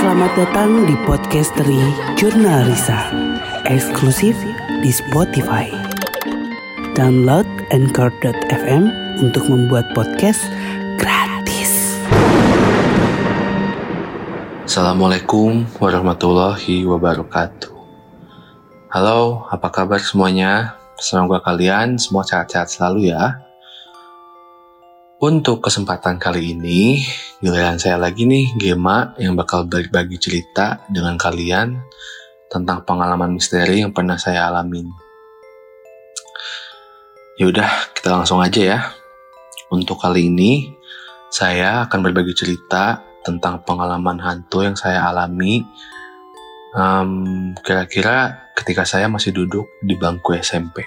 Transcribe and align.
Selamat 0.00 0.32
datang 0.32 0.88
di 0.88 0.96
podcast 1.04 1.52
dari 1.60 1.76
Jurnal 2.16 2.64
Risa, 2.64 3.12
eksklusif 3.68 4.32
di 4.80 4.88
Spotify. 4.88 5.68
Download 6.96 7.44
Anchor.fm 7.68 8.88
untuk 9.20 9.44
membuat 9.52 9.92
podcast 9.92 10.40
gratis. 10.96 12.00
Assalamualaikum 14.64 15.68
warahmatullahi 15.76 16.88
wabarakatuh. 16.88 17.68
Halo, 18.88 19.44
apa 19.52 19.68
kabar 19.68 20.00
semuanya? 20.00 20.80
Semoga 20.96 21.44
kalian 21.44 22.00
semua 22.00 22.24
sehat-sehat 22.24 22.72
selalu 22.72 23.12
ya. 23.12 23.49
Untuk 25.20 25.60
kesempatan 25.60 26.16
kali 26.16 26.56
ini, 26.56 27.04
giliran 27.44 27.76
saya 27.76 28.00
lagi 28.00 28.24
nih, 28.24 28.56
Gema, 28.56 29.12
yang 29.20 29.36
bakal 29.36 29.68
berbagi 29.68 30.16
cerita 30.16 30.80
dengan 30.88 31.20
kalian 31.20 31.76
tentang 32.48 32.88
pengalaman 32.88 33.36
misteri 33.36 33.84
yang 33.84 33.92
pernah 33.92 34.16
saya 34.16 34.48
alamin. 34.48 34.88
Yaudah, 37.36 37.92
kita 37.92 38.16
langsung 38.16 38.40
aja 38.40 38.60
ya. 38.64 38.78
Untuk 39.68 40.00
kali 40.00 40.32
ini, 40.32 40.72
saya 41.28 41.84
akan 41.84 42.00
berbagi 42.00 42.32
cerita 42.32 43.04
tentang 43.20 43.60
pengalaman 43.68 44.24
hantu 44.24 44.64
yang 44.64 44.72
saya 44.72 45.04
alami 45.04 45.60
um, 46.72 47.52
kira-kira 47.60 48.48
ketika 48.56 48.88
saya 48.88 49.04
masih 49.12 49.36
duduk 49.36 49.68
di 49.84 50.00
bangku 50.00 50.32
SMP. 50.32 50.80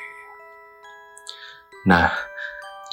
Nah, 1.85 2.32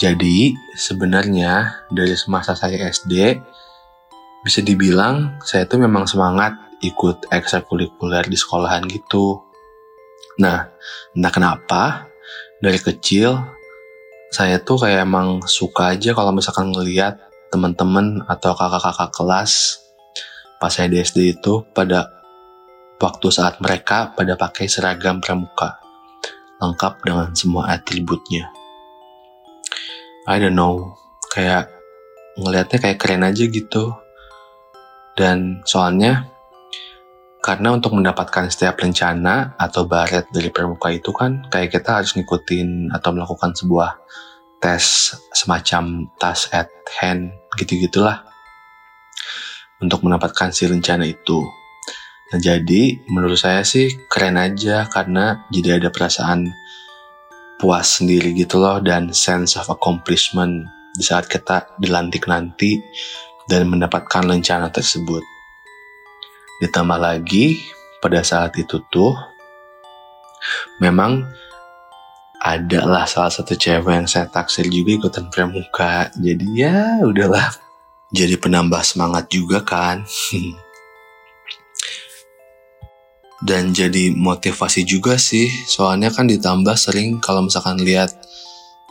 jadi 0.01 0.57
sebenarnya 0.73 1.85
dari 1.93 2.17
semasa 2.17 2.57
saya 2.57 2.89
SD 2.89 3.37
bisa 4.41 4.65
dibilang 4.65 5.37
saya 5.45 5.69
tuh 5.69 5.77
memang 5.77 6.09
semangat 6.09 6.57
ikut 6.81 7.29
ekstrakurikuler 7.29 8.25
di 8.25 8.33
sekolahan 8.33 8.89
gitu. 8.89 9.45
Nah, 10.41 10.73
entah 11.13 11.29
kenapa 11.29 11.83
dari 12.65 12.81
kecil 12.81 13.45
saya 14.33 14.57
tuh 14.65 14.81
kayak 14.81 15.05
emang 15.05 15.45
suka 15.45 15.93
aja 15.93 16.17
kalau 16.17 16.33
misalkan 16.33 16.73
ngeliat 16.73 17.21
teman-teman 17.53 18.25
atau 18.25 18.57
kakak-kakak 18.57 19.13
kelas 19.13 19.85
pas 20.57 20.73
saya 20.73 20.89
di 20.89 20.97
SD 20.97 21.37
itu 21.37 21.61
pada 21.77 22.09
waktu 22.97 23.29
saat 23.29 23.61
mereka 23.61 24.17
pada 24.17 24.33
pakai 24.41 24.65
seragam 24.65 25.21
pramuka 25.21 25.77
lengkap 26.57 27.05
dengan 27.05 27.37
semua 27.37 27.69
atributnya. 27.69 28.60
I 30.31 30.39
don't 30.39 30.55
know, 30.55 30.95
kayak 31.35 31.75
ngelihatnya 32.39 32.79
kayak 32.79 33.03
keren 33.03 33.27
aja 33.27 33.51
gitu. 33.51 33.99
Dan 35.19 35.67
soalnya 35.67 36.31
karena 37.43 37.75
untuk 37.75 37.99
mendapatkan 37.99 38.47
setiap 38.47 38.79
rencana 38.79 39.59
atau 39.59 39.91
baret 39.91 40.31
dari 40.31 40.55
pramuka 40.55 40.95
itu 40.95 41.11
kan 41.11 41.51
kayak 41.51 41.75
kita 41.75 41.99
harus 41.99 42.15
ngikutin 42.15 42.95
atau 42.95 43.11
melakukan 43.11 43.59
sebuah 43.59 43.99
tes 44.63 45.19
semacam 45.35 46.07
task 46.15 46.55
at 46.55 46.71
hand 47.03 47.35
gitu-gitulah 47.59 48.23
untuk 49.83 50.07
mendapatkan 50.07 50.55
si 50.55 50.71
rencana 50.71 51.11
itu. 51.11 51.43
Nah 52.31 52.39
jadi 52.39 53.03
menurut 53.11 53.35
saya 53.35 53.67
sih 53.67 54.07
keren 54.07 54.39
aja 54.39 54.87
karena 54.87 55.43
jadi 55.51 55.83
ada 55.83 55.91
perasaan 55.91 56.47
puas 57.61 58.01
sendiri 58.01 58.33
gitu 58.33 58.57
loh 58.57 58.81
dan 58.81 59.13
sense 59.13 59.61
of 59.61 59.69
accomplishment 59.69 60.65
di 60.97 61.05
saat 61.05 61.29
kita 61.29 61.77
dilantik 61.77 62.25
nanti 62.25 62.81
dan 63.45 63.69
mendapatkan 63.69 64.25
rencana 64.25 64.73
tersebut. 64.73 65.21
Ditambah 66.65 66.99
lagi 66.99 67.61
pada 68.01 68.25
saat 68.25 68.57
itu 68.57 68.81
tuh 68.89 69.13
memang 70.81 71.29
ada 72.41 72.81
lah 72.89 73.05
salah 73.05 73.29
satu 73.29 73.53
cewek 73.53 73.93
yang 73.93 74.09
saya 74.09 74.25
taksir 74.25 74.65
juga 74.73 74.97
ikutan 74.97 75.29
pramuka. 75.29 76.09
Jadi 76.17 76.47
ya 76.57 77.05
udahlah 77.05 77.53
jadi 78.09 78.41
penambah 78.41 78.81
semangat 78.81 79.29
juga 79.29 79.61
kan. 79.61 80.09
dan 83.41 83.73
jadi 83.73 84.13
motivasi 84.13 84.85
juga 84.85 85.17
sih. 85.17 85.49
Soalnya 85.49 86.13
kan 86.13 86.29
ditambah 86.29 86.77
sering 86.77 87.19
kalau 87.25 87.49
misalkan 87.49 87.81
lihat 87.81 88.13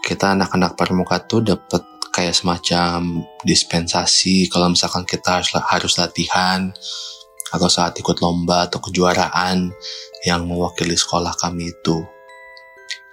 kita 0.01 0.33
anak-anak 0.33 0.73
pramuka 0.73 1.21
tuh 1.21 1.45
dapat 1.45 1.85
kayak 2.09 2.33
semacam 2.33 3.21
dispensasi. 3.45 4.49
Kalau 4.49 4.73
misalkan 4.73 5.05
kita 5.05 5.41
harus 5.41 5.53
harus 5.53 5.93
latihan 6.01 6.73
atau 7.49 7.69
saat 7.69 7.97
ikut 7.97 8.21
lomba 8.21 8.65
atau 8.65 8.81
kejuaraan 8.81 9.69
yang 10.25 10.45
mewakili 10.49 10.97
sekolah 10.97 11.37
kami 11.37 11.69
itu. 11.69 12.01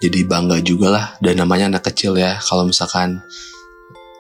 Jadi 0.01 0.25
bangga 0.29 0.61
juga 0.65 0.89
lah. 0.93 1.07
Dan 1.21 1.41
namanya 1.41 1.69
anak 1.69 1.93
kecil 1.93 2.17
ya. 2.17 2.41
Kalau 2.41 2.65
misalkan 2.65 3.21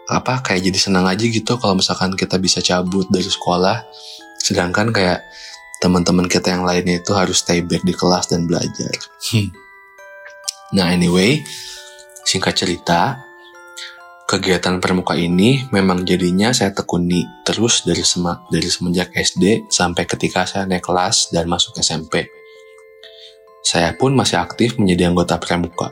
apa 0.06 0.38
kayak 0.38 0.62
jadi 0.71 0.78
senang 0.78 1.03
aja 1.03 1.27
gitu 1.27 1.59
kalau 1.59 1.75
misalkan 1.75 2.15
kita 2.15 2.37
bisa 2.37 2.60
cabut 2.60 3.09
dari 3.09 3.27
sekolah. 3.27 3.84
Sedangkan 4.41 4.93
kayak 4.93 5.25
teman-teman 5.81 6.26
kita 6.26 6.56
yang 6.56 6.64
lainnya 6.64 7.00
itu 7.00 7.12
harus 7.12 7.44
stay 7.44 7.60
back 7.60 7.84
di 7.84 7.92
kelas 7.92 8.32
dan 8.32 8.48
belajar. 8.48 8.92
Hmm. 9.32 9.53
Nah 10.75 10.91
anyway, 10.91 11.44
singkat 12.26 12.59
cerita, 12.59 13.22
kegiatan 14.26 14.82
permuka 14.82 15.15
ini 15.15 15.70
memang 15.70 16.03
jadinya 16.03 16.50
saya 16.50 16.75
tekuni 16.75 17.22
terus 17.47 17.86
dari 17.86 18.03
sema 18.03 18.42
dari 18.50 18.66
semenjak 18.66 19.15
SD 19.15 19.70
sampai 19.70 20.03
ketika 20.03 20.42
saya 20.42 20.66
naik 20.66 20.82
kelas 20.82 21.31
dan 21.31 21.47
masuk 21.47 21.78
SMP. 21.78 22.26
Saya 23.62 23.94
pun 23.94 24.15
masih 24.15 24.38
aktif 24.38 24.78
menjadi 24.78 25.10
anggota 25.10 25.38
pramuka. 25.38 25.91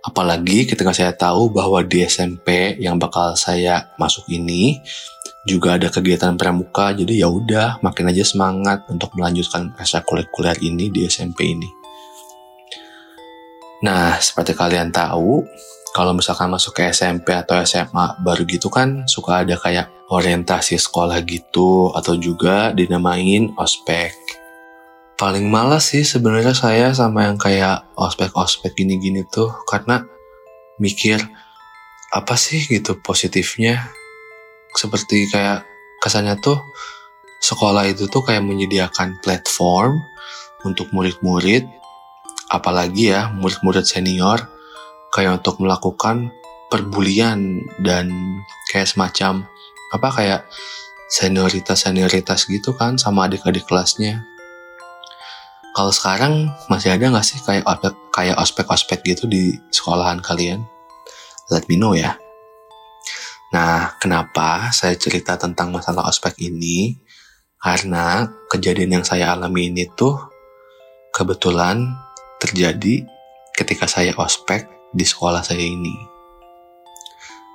Apalagi 0.00 0.64
ketika 0.64 0.96
saya 0.96 1.12
tahu 1.12 1.52
bahwa 1.52 1.84
di 1.84 2.00
SMP 2.08 2.76
yang 2.80 2.96
bakal 2.96 3.36
saya 3.36 3.92
masuk 4.00 4.24
ini 4.32 4.80
juga 5.50 5.74
ada 5.74 5.90
kegiatan 5.90 6.38
pramuka 6.38 6.94
jadi 6.94 7.26
ya 7.26 7.28
udah 7.28 7.82
makin 7.82 8.14
aja 8.14 8.22
semangat 8.22 8.86
untuk 8.86 9.10
melanjutkan 9.18 9.74
ekstrakurikuler 9.74 10.54
ini 10.62 10.86
di 10.94 11.10
SMP 11.10 11.58
ini. 11.58 11.66
Nah, 13.82 14.20
seperti 14.20 14.52
kalian 14.54 14.92
tahu, 14.92 15.42
kalau 15.90 16.14
misalkan 16.14 16.52
masuk 16.52 16.78
ke 16.78 16.86
SMP 16.94 17.34
atau 17.34 17.58
SMA 17.66 18.22
baru 18.22 18.46
gitu 18.46 18.70
kan 18.70 19.08
suka 19.10 19.42
ada 19.42 19.58
kayak 19.58 19.90
orientasi 20.12 20.78
sekolah 20.78 21.18
gitu 21.26 21.90
atau 21.96 22.14
juga 22.14 22.70
dinamain 22.70 23.50
ospek. 23.58 24.14
Paling 25.18 25.50
malas 25.50 25.92
sih 25.92 26.06
sebenarnya 26.06 26.54
saya 26.54 26.94
sama 26.94 27.26
yang 27.26 27.36
kayak 27.36 27.84
ospek-ospek 27.98 28.72
gini-gini 28.72 29.26
tuh 29.28 29.50
karena 29.66 30.06
mikir 30.80 31.20
apa 32.10 32.34
sih 32.34 32.64
gitu 32.66 32.98
positifnya 33.04 33.92
seperti 34.74 35.30
kayak 35.30 35.66
kesannya 36.00 36.38
tuh 36.38 36.58
sekolah 37.40 37.88
itu 37.88 38.06
tuh 38.06 38.22
kayak 38.22 38.44
menyediakan 38.44 39.18
platform 39.24 40.00
untuk 40.62 40.92
murid-murid 40.92 41.64
apalagi 42.50 43.14
ya 43.14 43.32
murid-murid 43.32 43.86
senior 43.86 44.44
kayak 45.14 45.42
untuk 45.42 45.58
melakukan 45.62 46.30
perbulian 46.70 47.66
dan 47.82 48.12
kayak 48.70 48.86
semacam 48.86 49.48
apa 49.90 50.08
kayak 50.14 50.40
senioritas 51.10 51.90
senioritas 51.90 52.46
gitu 52.46 52.70
kan 52.78 52.94
sama 52.94 53.26
adik-adik 53.26 53.66
kelasnya. 53.66 54.22
Kalau 55.74 55.90
sekarang 55.90 56.54
masih 56.70 56.94
ada 56.94 57.10
nggak 57.10 57.26
sih 57.26 57.38
kayak 57.42 57.66
kayak 58.14 58.38
ospek-ospek 58.38 59.02
gitu 59.02 59.26
di 59.26 59.58
sekolahan 59.74 60.22
kalian? 60.22 60.62
Let 61.50 61.66
me 61.66 61.74
know 61.74 61.98
ya 61.98 62.19
Nah, 63.50 63.98
kenapa 63.98 64.70
saya 64.70 64.94
cerita 64.94 65.34
tentang 65.34 65.74
masalah 65.74 66.06
ospek 66.06 66.38
ini? 66.38 66.94
Karena 67.58 68.30
kejadian 68.46 69.02
yang 69.02 69.04
saya 69.04 69.34
alami 69.34 69.74
ini 69.74 69.90
tuh 69.98 70.16
kebetulan 71.10 71.82
terjadi 72.38 73.04
ketika 73.58 73.90
saya 73.90 74.14
ospek 74.14 74.70
di 74.94 75.02
sekolah 75.02 75.42
saya 75.42 75.60
ini. 75.60 75.92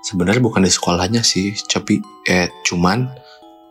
Sebenarnya 0.04 0.44
bukan 0.44 0.68
di 0.68 0.70
sekolahnya 0.70 1.26
sih, 1.26 1.56
tapi 1.66 1.98
eh 2.28 2.52
cuman 2.68 3.10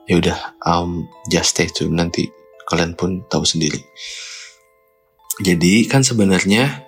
ya 0.08 0.18
udah 0.18 0.38
um, 0.66 1.06
just 1.30 1.54
stay 1.54 1.68
tune 1.70 1.94
nanti 1.94 2.26
kalian 2.66 2.96
pun 2.96 3.22
tahu 3.28 3.44
sendiri. 3.44 3.78
Jadi 5.44 5.86
kan 5.86 6.00
sebenarnya 6.00 6.82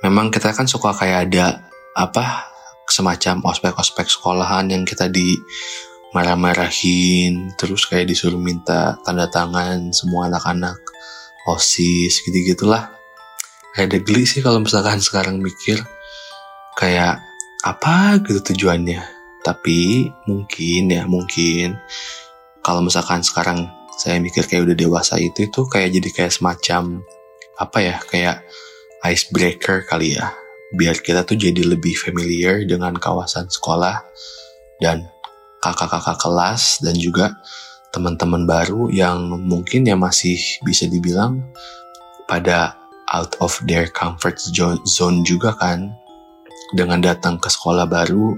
memang 0.00 0.32
kita 0.32 0.50
kan 0.56 0.64
suka 0.66 0.96
kayak 0.96 1.30
ada 1.30 1.68
apa 1.92 2.51
semacam 2.92 3.40
ospek-ospek 3.48 4.04
sekolahan 4.12 4.68
yang 4.68 4.84
kita 4.84 5.08
di 5.08 5.40
marah-marahin 6.12 7.56
terus 7.56 7.88
kayak 7.88 8.12
disuruh 8.12 8.36
minta 8.36 9.00
tanda 9.00 9.32
tangan 9.32 9.96
semua 9.96 10.28
anak-anak 10.28 10.76
osis 11.48 12.20
gitu 12.20 12.52
gitulah 12.52 12.92
kayak 13.72 13.96
degli 13.96 14.28
sih 14.28 14.44
kalau 14.44 14.60
misalkan 14.60 15.00
sekarang 15.00 15.40
mikir 15.40 15.80
kayak 16.76 17.24
apa 17.62 18.18
gitu 18.26 18.42
tujuannya. 18.52 19.00
Tapi 19.42 20.06
mungkin 20.30 20.82
ya 20.90 21.02
mungkin 21.06 21.74
kalau 22.62 22.78
misalkan 22.82 23.26
sekarang 23.26 23.66
saya 23.98 24.22
mikir 24.22 24.46
kayak 24.46 24.70
udah 24.70 24.76
dewasa 24.78 25.18
itu 25.18 25.50
itu 25.50 25.66
kayak 25.66 25.90
jadi 25.98 26.08
kayak 26.14 26.32
semacam 26.34 27.02
apa 27.58 27.78
ya 27.82 27.96
kayak 28.06 28.36
icebreaker 29.02 29.82
kali 29.86 30.14
ya 30.14 30.30
biar 30.72 31.00
kita 31.04 31.24
tuh 31.28 31.36
jadi 31.36 31.68
lebih 31.68 31.92
familiar 31.96 32.64
dengan 32.64 32.96
kawasan 32.96 33.48
sekolah 33.48 34.00
dan 34.80 35.06
kakak-kakak 35.62 36.18
kelas 36.18 36.82
dan 36.82 36.96
juga 36.98 37.38
teman-teman 37.92 38.48
baru 38.48 38.88
yang 38.88 39.28
mungkin 39.46 39.84
ya 39.84 39.94
masih 39.94 40.40
bisa 40.64 40.88
dibilang 40.88 41.44
pada 42.24 42.74
out 43.12 43.36
of 43.44 43.52
their 43.68 43.86
comfort 43.92 44.40
zone 44.88 45.20
juga 45.22 45.52
kan. 45.54 45.92
Dengan 46.72 47.04
datang 47.04 47.36
ke 47.36 47.52
sekolah 47.52 47.84
baru 47.84 48.32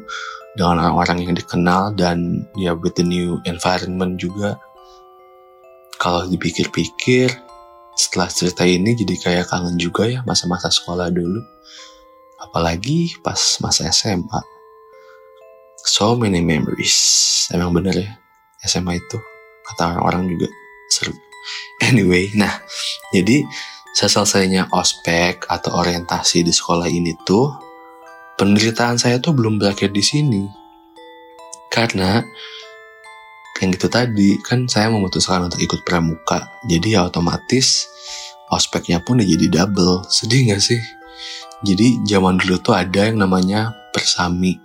dengan 0.58 0.82
orang-orang 0.82 1.30
yang 1.30 1.34
dikenal 1.38 1.94
dan 1.94 2.42
ya 2.58 2.74
with 2.74 2.98
the 2.98 3.06
new 3.06 3.38
environment 3.46 4.18
juga. 4.18 4.58
Kalau 6.02 6.26
dipikir-pikir 6.26 7.30
setelah 7.94 8.26
cerita 8.26 8.66
ini 8.66 8.98
jadi 8.98 9.14
kayak 9.14 9.46
kangen 9.54 9.78
juga 9.78 10.10
ya 10.10 10.20
masa-masa 10.26 10.66
sekolah 10.66 11.14
dulu 11.14 11.38
apalagi 12.54 13.18
pas 13.18 13.58
masa 13.58 13.90
SMA 13.90 14.54
so 15.84 16.14
many 16.14 16.38
memories. 16.40 16.96
Emang 17.50 17.74
bener 17.74 17.98
ya 17.98 18.10
SMA 18.64 19.02
itu. 19.02 19.18
Kata 19.66 19.98
orang-orang 19.98 20.38
juga 20.38 20.48
seru. 20.88 21.18
Anyway 21.84 22.30
nah 22.38 22.62
jadi 23.10 23.42
seselesainya 23.92 24.70
ospek 24.70 25.50
atau 25.50 25.76
orientasi 25.76 26.46
di 26.46 26.54
sekolah 26.54 26.88
ini 26.88 27.18
tuh 27.26 27.52
penderitaan 28.40 28.96
saya 28.96 29.20
tuh 29.20 29.36
belum 29.36 29.60
berakhir 29.60 29.92
di 29.92 30.00
sini. 30.00 30.42
Karena 31.68 32.22
yang 33.58 33.70
gitu 33.74 33.90
tadi 33.90 34.38
kan 34.46 34.70
saya 34.70 34.94
memutuskan 34.94 35.50
untuk 35.50 35.58
ikut 35.58 35.82
pramuka. 35.82 36.48
Jadi 36.70 36.94
ya 36.94 37.10
otomatis 37.10 37.90
ospeknya 38.46 39.02
pun 39.02 39.18
jadi 39.18 39.50
double. 39.50 40.06
Sedih 40.06 40.54
gak 40.54 40.62
sih 40.62 40.78
jadi 41.64 42.04
zaman 42.04 42.36
dulu 42.36 42.60
tuh 42.60 42.76
ada 42.76 43.08
yang 43.08 43.24
namanya 43.24 43.72
persami 43.90 44.60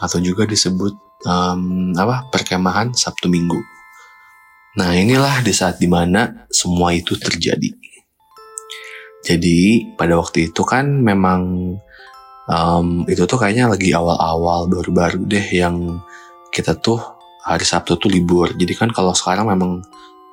atau 0.00 0.20
juga 0.20 0.44
disebut 0.44 0.94
um, 1.24 1.90
apa 1.96 2.28
perkemahan 2.28 2.92
Sabtu 2.92 3.26
Minggu 3.32 3.58
nah 4.78 4.94
inilah 4.94 5.42
di 5.42 5.50
saat 5.50 5.82
di 5.82 5.88
mana 5.90 6.46
semua 6.52 6.94
itu 6.94 7.18
terjadi 7.18 7.72
jadi 9.20 9.90
pada 9.98 10.16
waktu 10.16 10.52
itu 10.52 10.62
kan 10.64 10.86
memang 10.88 11.74
um, 12.48 13.04
itu 13.06 13.22
tuh 13.28 13.36
kayaknya 13.36 13.68
lagi 13.68 13.92
awal-awal 13.92 14.66
baru-baru 14.66 15.28
deh 15.28 15.46
yang 15.52 16.00
kita 16.50 16.74
tuh 16.80 16.98
hari 17.46 17.64
Sabtu 17.64 17.96
tuh 17.96 18.10
libur. 18.10 18.52
Jadi 18.58 18.72
kan 18.74 18.90
kalau 18.90 19.14
sekarang 19.14 19.48
memang 19.48 19.84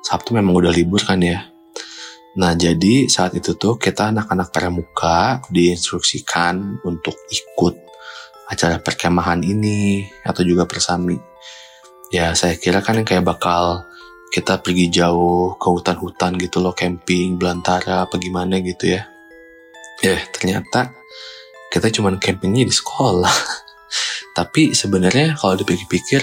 Sabtu 0.02 0.34
memang 0.34 0.56
udah 0.56 0.72
libur 0.74 1.00
kan 1.04 1.22
ya. 1.22 1.46
Nah 2.38 2.54
jadi 2.54 3.10
saat 3.10 3.34
itu 3.34 3.58
tuh 3.58 3.82
kita 3.82 4.14
anak-anak 4.14 4.54
pramuka 4.54 5.42
diinstruksikan 5.50 6.78
untuk 6.86 7.18
ikut 7.34 7.74
acara 8.46 8.78
perkemahan 8.78 9.42
ini 9.42 10.06
atau 10.22 10.46
juga 10.46 10.62
persami. 10.62 11.18
Ya 12.14 12.32
saya 12.38 12.54
kira 12.54 12.78
kan 12.78 13.02
kayak 13.02 13.26
bakal 13.26 13.82
kita 14.30 14.62
pergi 14.62 14.86
jauh 14.86 15.58
ke 15.58 15.66
hutan-hutan 15.66 16.38
gitu 16.38 16.62
loh 16.62 16.78
camping 16.78 17.36
belantara 17.42 18.06
apa 18.06 18.14
gimana 18.22 18.62
gitu 18.62 18.94
ya. 18.94 19.10
Ya 19.98 20.14
ternyata 20.30 20.94
kita 21.74 21.90
cuman 21.90 22.22
campingnya 22.22 22.62
di 22.62 22.72
sekolah. 22.72 23.34
Tapi 24.38 24.78
sebenarnya 24.78 25.34
kalau 25.34 25.58
dipikir-pikir 25.58 26.22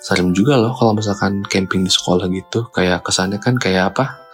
serem 0.00 0.32
juga 0.32 0.56
loh 0.56 0.72
kalau 0.72 0.96
misalkan 0.96 1.44
camping 1.44 1.84
di 1.84 1.92
sekolah 1.92 2.32
gitu 2.32 2.72
kayak 2.72 3.04
kesannya 3.04 3.36
kan 3.36 3.60
kayak 3.60 3.92
apa 3.92 4.29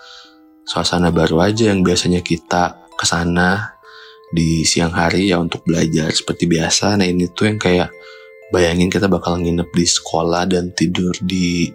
suasana 0.66 1.14
baru 1.14 1.46
aja 1.46 1.70
yang 1.70 1.86
biasanya 1.86 2.20
kita 2.26 2.90
ke 2.98 3.06
sana 3.06 3.78
di 4.34 4.66
siang 4.66 4.90
hari 4.90 5.30
ya 5.30 5.38
untuk 5.38 5.62
belajar 5.62 6.10
seperti 6.10 6.50
biasa. 6.50 6.98
Nah 6.98 7.06
ini 7.06 7.30
tuh 7.30 7.54
yang 7.54 7.60
kayak 7.62 7.94
bayangin 8.50 8.90
kita 8.90 9.06
bakal 9.06 9.38
nginep 9.38 9.70
di 9.70 9.86
sekolah 9.86 10.50
dan 10.50 10.74
tidur 10.74 11.14
di 11.22 11.70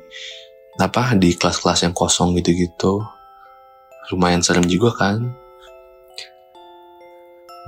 apa 0.76 1.16
di 1.16 1.32
kelas-kelas 1.36 1.88
yang 1.88 1.96
kosong 1.96 2.36
gitu-gitu. 2.40 3.00
Lumayan 4.12 4.44
serem 4.44 4.68
juga 4.68 4.92
kan? 4.92 5.32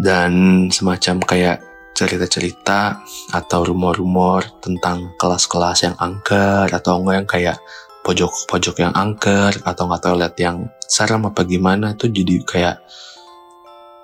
Dan 0.03 0.67
semacam 0.73 1.21
kayak 1.23 1.57
cerita-cerita 1.93 3.05
atau 3.31 3.61
rumor-rumor 3.69 4.41
tentang 4.59 5.13
kelas-kelas 5.21 5.85
yang 5.85 5.95
angker 6.01 6.65
atau 6.73 6.99
enggak 6.99 7.15
yang 7.15 7.29
kayak 7.29 7.57
pojok-pojok 8.03 8.83
yang 8.83 8.93
angker 8.93 9.63
atau 9.63 9.87
nggak 9.87 10.03
toilet 10.03 10.35
yang 10.37 10.67
serem 10.85 11.23
apa 11.23 11.47
gimana 11.47 11.95
tuh 11.95 12.11
jadi 12.11 12.43
kayak 12.43 12.77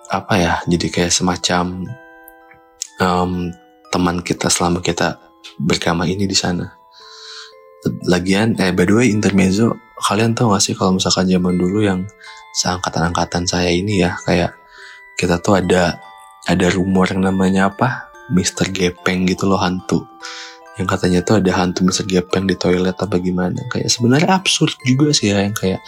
apa 0.10 0.34
ya 0.40 0.54
jadi 0.66 0.88
kayak 0.90 1.13
semacam 1.13 1.86
um, 3.04 3.51
teman 3.92 4.24
kita 4.24 4.48
selama 4.50 4.80
kita 4.81 5.19
berkama 5.60 6.07
ini 6.07 6.25
di 6.25 6.34
sana. 6.34 6.80
Lagian 8.07 8.60
eh 8.60 8.72
by 8.75 8.84
the 8.88 8.96
way 8.96 9.07
intermezzo 9.12 9.75
kalian 10.00 10.36
tahu 10.36 10.51
gak 10.56 10.63
sih 10.63 10.75
kalau 10.75 10.96
misalkan 10.96 11.28
zaman 11.28 11.56
dulu 11.56 11.80
yang 11.84 12.04
seangkatan-angkatan 12.56 13.48
saya 13.48 13.72
ini 13.72 14.04
ya 14.04 14.16
kayak 14.24 14.56
kita 15.16 15.40
tuh 15.40 15.60
ada 15.60 16.00
ada 16.48 16.68
rumor 16.72 17.12
yang 17.12 17.28
namanya 17.28 17.72
apa? 17.72 18.12
Mister 18.30 18.69
Gepeng 18.69 19.25
gitu 19.25 19.50
loh 19.50 19.57
hantu 19.57 20.06
yang 20.79 20.87
katanya 20.87 21.19
tuh 21.19 21.43
ada 21.43 21.51
hantu 21.59 21.83
Gepeng 22.07 22.47
di 22.47 22.55
toilet 22.55 22.95
apa 22.95 23.19
gimana. 23.19 23.59
Kayak 23.67 23.91
sebenarnya 23.91 24.31
absurd 24.31 24.79
juga 24.87 25.11
sih 25.11 25.27
ya 25.35 25.43
yang 25.43 25.51
kayak 25.51 25.83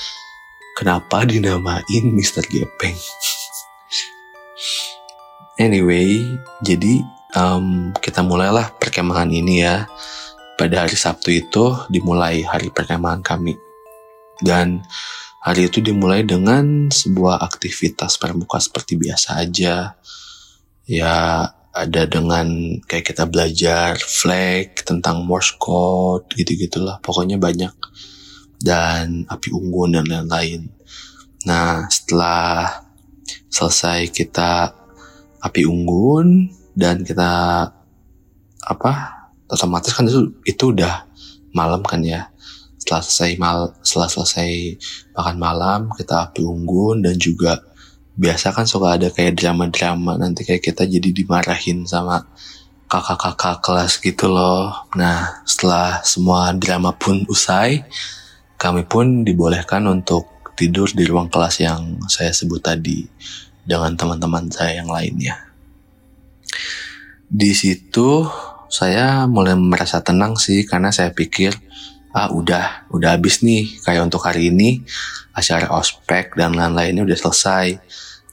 kenapa 0.76 1.24
dinamain 1.24 2.06
Mister 2.12 2.44
Gepeng? 2.44 3.00
Anyway 5.62 6.18
jadi 6.66 7.06
um, 7.38 7.94
kita 7.96 8.20
mulailah 8.26 8.76
perkemahan 8.76 9.32
ini 9.32 9.64
ya. 9.64 9.88
Pada 10.60 10.86
hari 10.86 10.94
Sabtu 10.94 11.34
itu 11.34 11.74
dimulai 11.90 12.44
hari 12.46 12.70
perkemahan 12.70 13.24
kami. 13.24 13.58
Dan 14.42 14.84
hari 15.42 15.70
itu 15.70 15.82
dimulai 15.82 16.22
dengan 16.22 16.90
sebuah 16.90 17.42
aktivitas 17.42 18.22
pramuka 18.22 18.62
seperti 18.62 18.98
biasa 18.98 19.42
aja. 19.42 19.98
Ya 20.86 21.16
ada 21.72 22.04
dengan 22.04 22.76
kayak 22.84 23.16
kita 23.16 23.24
belajar 23.32 23.96
flag 23.96 24.76
tentang 24.84 25.24
Morse 25.24 25.56
code 25.56 26.28
gitu-gitulah. 26.36 27.00
Pokoknya 27.00 27.40
banyak. 27.40 27.72
Dan 28.62 29.26
api 29.26 29.50
unggun 29.50 29.98
dan 29.98 30.06
lain-lain. 30.06 30.70
Nah 31.48 31.90
setelah 31.90 32.86
selesai 33.50 34.14
kita 34.14 34.70
api 35.42 35.66
unggun 35.66 36.54
dan 36.78 37.02
kita 37.02 37.66
apa 38.62 38.92
otomatis 39.50 39.92
kan 39.98 40.06
itu 40.06 40.38
itu 40.46 40.76
udah 40.76 41.10
malam 41.56 41.82
kan 41.82 42.06
ya. 42.06 42.30
Setelah 42.78 43.02
selesai 43.02 43.32
mal 43.42 43.60
setelah 43.82 44.10
selesai 44.12 44.50
makan 45.18 45.38
malam 45.42 45.82
kita 45.98 46.30
api 46.30 46.46
unggun 46.46 47.02
dan 47.02 47.18
juga 47.18 47.71
biasa 48.16 48.52
kan 48.52 48.68
suka 48.68 49.00
ada 49.00 49.08
kayak 49.12 49.40
drama-drama 49.40 50.20
nanti 50.20 50.44
kayak 50.44 50.64
kita 50.64 50.84
jadi 50.84 51.10
dimarahin 51.16 51.88
sama 51.88 52.28
kakak-kakak 52.92 53.64
kelas 53.64 54.04
gitu 54.04 54.28
loh. 54.28 54.76
Nah, 55.00 55.44
setelah 55.48 56.04
semua 56.04 56.52
drama 56.52 56.92
pun 56.92 57.24
usai, 57.32 57.88
kami 58.60 58.84
pun 58.84 59.24
dibolehkan 59.24 59.88
untuk 59.88 60.28
tidur 60.60 60.92
di 60.92 61.08
ruang 61.08 61.32
kelas 61.32 61.64
yang 61.64 62.04
saya 62.12 62.36
sebut 62.36 62.60
tadi 62.60 63.08
dengan 63.64 63.96
teman-teman 63.96 64.52
saya 64.52 64.84
yang 64.84 64.92
lainnya. 64.92 65.40
Di 67.32 67.56
situ 67.56 68.28
saya 68.68 69.24
mulai 69.24 69.56
merasa 69.56 70.04
tenang 70.04 70.36
sih 70.36 70.68
karena 70.68 70.92
saya 70.92 71.16
pikir 71.16 71.56
ah 72.12 72.30
udah 72.32 72.92
udah 72.92 73.16
habis 73.16 73.44
nih. 73.44 73.80
Kayak 73.84 74.12
untuk 74.12 74.24
hari 74.24 74.52
ini 74.52 74.84
acara 75.32 75.72
ospek 75.72 76.36
dan 76.36 76.56
lain-lainnya 76.56 77.08
udah 77.08 77.18
selesai. 77.18 77.80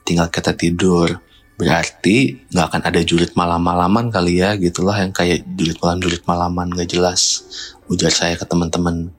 Tinggal 0.02 0.28
kita 0.30 0.54
tidur. 0.54 1.22
Berarti 1.58 2.46
nggak 2.54 2.66
akan 2.70 2.82
ada 2.86 3.00
julid 3.02 3.34
malam-malaman 3.34 4.14
kali 4.14 4.38
ya 4.38 4.54
gitulah 4.54 4.94
yang 4.94 5.10
kayak 5.10 5.42
julid 5.58 5.78
malam 5.82 5.98
julid 5.98 6.22
malaman 6.22 6.70
gak 6.70 6.90
jelas. 6.94 7.42
Ujar 7.90 8.14
saya 8.14 8.38
ke 8.38 8.46
teman-teman. 8.46 9.10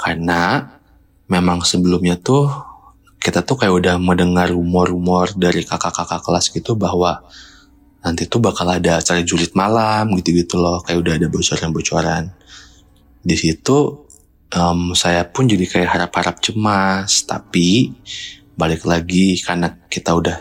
Karena 0.00 0.72
memang 1.28 1.60
sebelumnya 1.60 2.16
tuh 2.16 2.48
kita 3.20 3.44
tuh 3.44 3.60
kayak 3.60 3.74
udah 3.76 3.94
mendengar 4.00 4.48
rumor-rumor 4.48 5.36
dari 5.36 5.60
kakak-kakak 5.60 6.24
kelas 6.24 6.48
gitu 6.48 6.72
bahwa 6.80 7.20
nanti 8.00 8.24
tuh 8.24 8.40
bakal 8.40 8.64
ada 8.64 8.96
acara 8.96 9.20
julid 9.20 9.52
malam 9.52 10.08
gitu-gitu 10.16 10.56
loh. 10.56 10.80
Kayak 10.80 10.98
udah 11.04 11.14
ada 11.20 11.26
bocoran-bocoran 11.28 12.39
di 13.20 13.36
situ 13.36 14.08
um, 14.52 14.96
saya 14.96 15.28
pun 15.28 15.48
jadi 15.48 15.64
kayak 15.68 15.90
harap-harap 15.96 16.40
cemas 16.40 17.24
tapi 17.28 17.92
balik 18.56 18.84
lagi 18.84 19.40
karena 19.40 19.72
kita 19.88 20.12
udah 20.12 20.38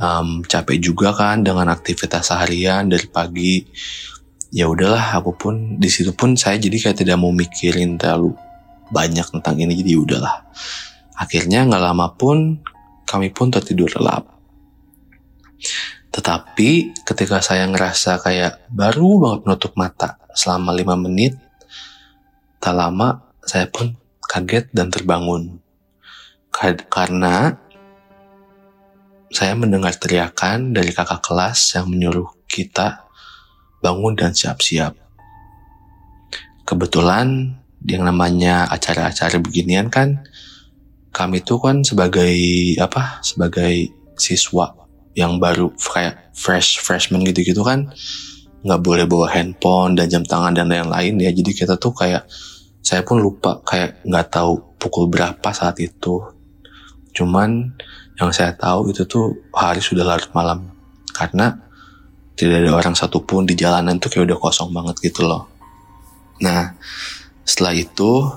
um, 0.00 0.40
capek 0.44 0.80
juga 0.80 1.12
kan 1.12 1.44
dengan 1.44 1.68
aktivitas 1.68 2.32
seharian 2.32 2.88
dari 2.88 3.08
pagi 3.08 3.64
ya 4.50 4.66
udahlah 4.66 5.22
aku 5.22 5.32
pun 5.36 5.54
di 5.78 5.86
situ 5.86 6.10
pun 6.10 6.34
saya 6.34 6.58
jadi 6.58 6.90
kayak 6.90 6.98
tidak 7.06 7.16
mau 7.20 7.30
mikirin 7.30 7.94
terlalu 7.96 8.34
banyak 8.90 9.26
tentang 9.30 9.56
ini 9.62 9.72
jadi 9.78 9.94
udahlah. 9.96 10.50
Akhirnya 11.14 11.62
nggak 11.64 11.82
lama 11.82 12.10
pun 12.18 12.58
kami 13.06 13.30
pun 13.30 13.54
tertidur 13.54 13.88
lelap. 13.96 14.26
Tetapi 16.10 16.98
ketika 17.06 17.38
saya 17.38 17.70
ngerasa 17.70 18.18
kayak 18.18 18.66
baru 18.66 19.22
banget 19.22 19.40
menutup 19.46 19.72
mata 19.78 20.18
selama 20.34 20.74
lima 20.74 20.98
menit, 20.98 21.38
tak 22.60 22.76
lama 22.76 23.32
saya 23.42 23.66
pun 23.66 23.96
kaget 24.28 24.70
dan 24.70 24.92
terbangun. 24.92 25.58
Karena 26.92 27.56
saya 29.32 29.54
mendengar 29.56 29.96
teriakan 29.96 30.76
dari 30.76 30.92
kakak 30.92 31.24
kelas 31.24 31.74
yang 31.74 31.88
menyuruh 31.88 32.28
kita 32.44 33.08
bangun 33.80 34.12
dan 34.14 34.36
siap-siap. 34.36 34.92
Kebetulan 36.68 37.56
yang 37.88 38.04
namanya 38.04 38.68
acara-acara 38.68 39.40
beginian 39.40 39.88
kan 39.88 40.20
kami 41.10 41.42
tuh 41.42 41.58
kan 41.58 41.82
sebagai 41.82 42.36
apa 42.76 43.24
sebagai 43.24 43.90
siswa 44.20 44.76
yang 45.16 45.40
baru 45.40 45.72
fresh 46.36 46.78
freshman 46.84 47.24
gitu-gitu 47.24 47.64
kan 47.64 47.90
nggak 48.60 48.80
boleh 48.84 49.04
bawa 49.08 49.32
handphone 49.32 49.96
dan 49.96 50.06
jam 50.12 50.24
tangan 50.24 50.52
dan 50.52 50.68
lain-lain 50.68 51.16
ya. 51.16 51.30
Jadi 51.32 51.50
kita 51.56 51.80
tuh 51.80 51.96
kayak 51.96 52.28
saya 52.80 53.04
pun 53.04 53.20
lupa 53.20 53.60
kayak 53.64 54.04
nggak 54.04 54.26
tahu 54.32 54.76
pukul 54.76 55.08
berapa 55.08 55.48
saat 55.52 55.80
itu. 55.80 56.20
Cuman 57.16 57.76
yang 58.20 58.30
saya 58.32 58.52
tahu 58.52 58.92
itu 58.92 59.08
tuh 59.08 59.48
hari 59.52 59.80
sudah 59.80 60.04
larut 60.04 60.28
malam. 60.36 60.68
Karena 61.12 61.56
tidak 62.36 62.64
ada 62.64 62.72
orang 62.72 62.96
satupun 62.96 63.44
di 63.44 63.56
jalanan 63.56 64.00
tuh 64.00 64.08
kayak 64.08 64.32
udah 64.32 64.38
kosong 64.40 64.72
banget 64.72 64.96
gitu 65.00 65.24
loh. 65.24 65.48
Nah 66.40 66.76
setelah 67.44 67.76
itu 67.76 68.28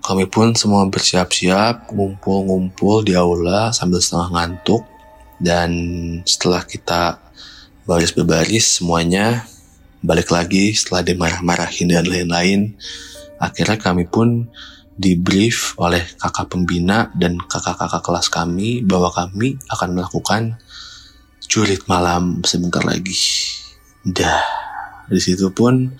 kami 0.00 0.24
pun 0.32 0.56
semua 0.56 0.88
bersiap-siap 0.88 1.92
ngumpul-ngumpul 1.92 3.04
di 3.04 3.12
aula 3.12 3.68
sambil 3.72 4.00
setengah 4.00 4.32
ngantuk. 4.32 4.82
Dan 5.40 5.70
setelah 6.28 6.60
kita 6.68 7.29
baris 7.84 8.12
berbaris 8.12 8.80
semuanya 8.80 9.44
balik 10.00 10.32
lagi 10.32 10.72
setelah 10.72 11.04
dimarah-marahin 11.04 11.92
dan 11.92 12.08
lain-lain 12.08 12.74
akhirnya 13.40 13.80
kami 13.80 14.04
pun 14.08 14.48
dibrief 15.00 15.80
oleh 15.80 16.04
kakak 16.20 16.52
pembina 16.52 17.08
dan 17.16 17.40
kakak-kakak 17.40 18.04
kelas 18.04 18.28
kami 18.28 18.84
bahwa 18.84 19.08
kami 19.08 19.56
akan 19.72 19.96
melakukan 19.96 20.60
jurit 21.48 21.80
malam 21.88 22.44
sebentar 22.44 22.84
lagi. 22.84 23.16
Dah, 24.04 24.44
di 25.08 25.16
situ 25.16 25.48
pun 25.56 25.96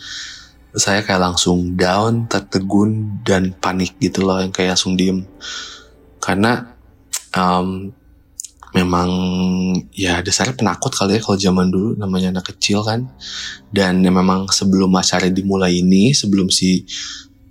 saya 0.77 1.01
kayak 1.01 1.33
langsung 1.33 1.81
down, 1.81 2.29
tertegun 2.29 3.25
dan 3.25 3.57
panik 3.57 3.97
gitu 3.99 4.23
loh 4.23 4.39
yang 4.39 4.53
kayak 4.53 4.77
langsung 4.77 5.01
diem. 5.01 5.25
Karena 6.21 6.77
um, 7.33 7.91
memang 8.71 9.09
ya 9.91 10.23
dasarnya 10.23 10.55
penakut 10.55 10.95
kali 10.95 11.19
ya 11.19 11.21
kalau 11.23 11.39
zaman 11.39 11.67
dulu 11.71 11.99
namanya 11.99 12.35
anak 12.39 12.55
kecil 12.55 12.87
kan. 12.87 13.11
Dan 13.71 14.03
ya 14.03 14.11
memang 14.15 14.51
sebelum 14.51 14.91
acara 14.95 15.27
dimulai 15.31 15.83
ini, 15.83 16.15
sebelum 16.15 16.51
si 16.51 16.87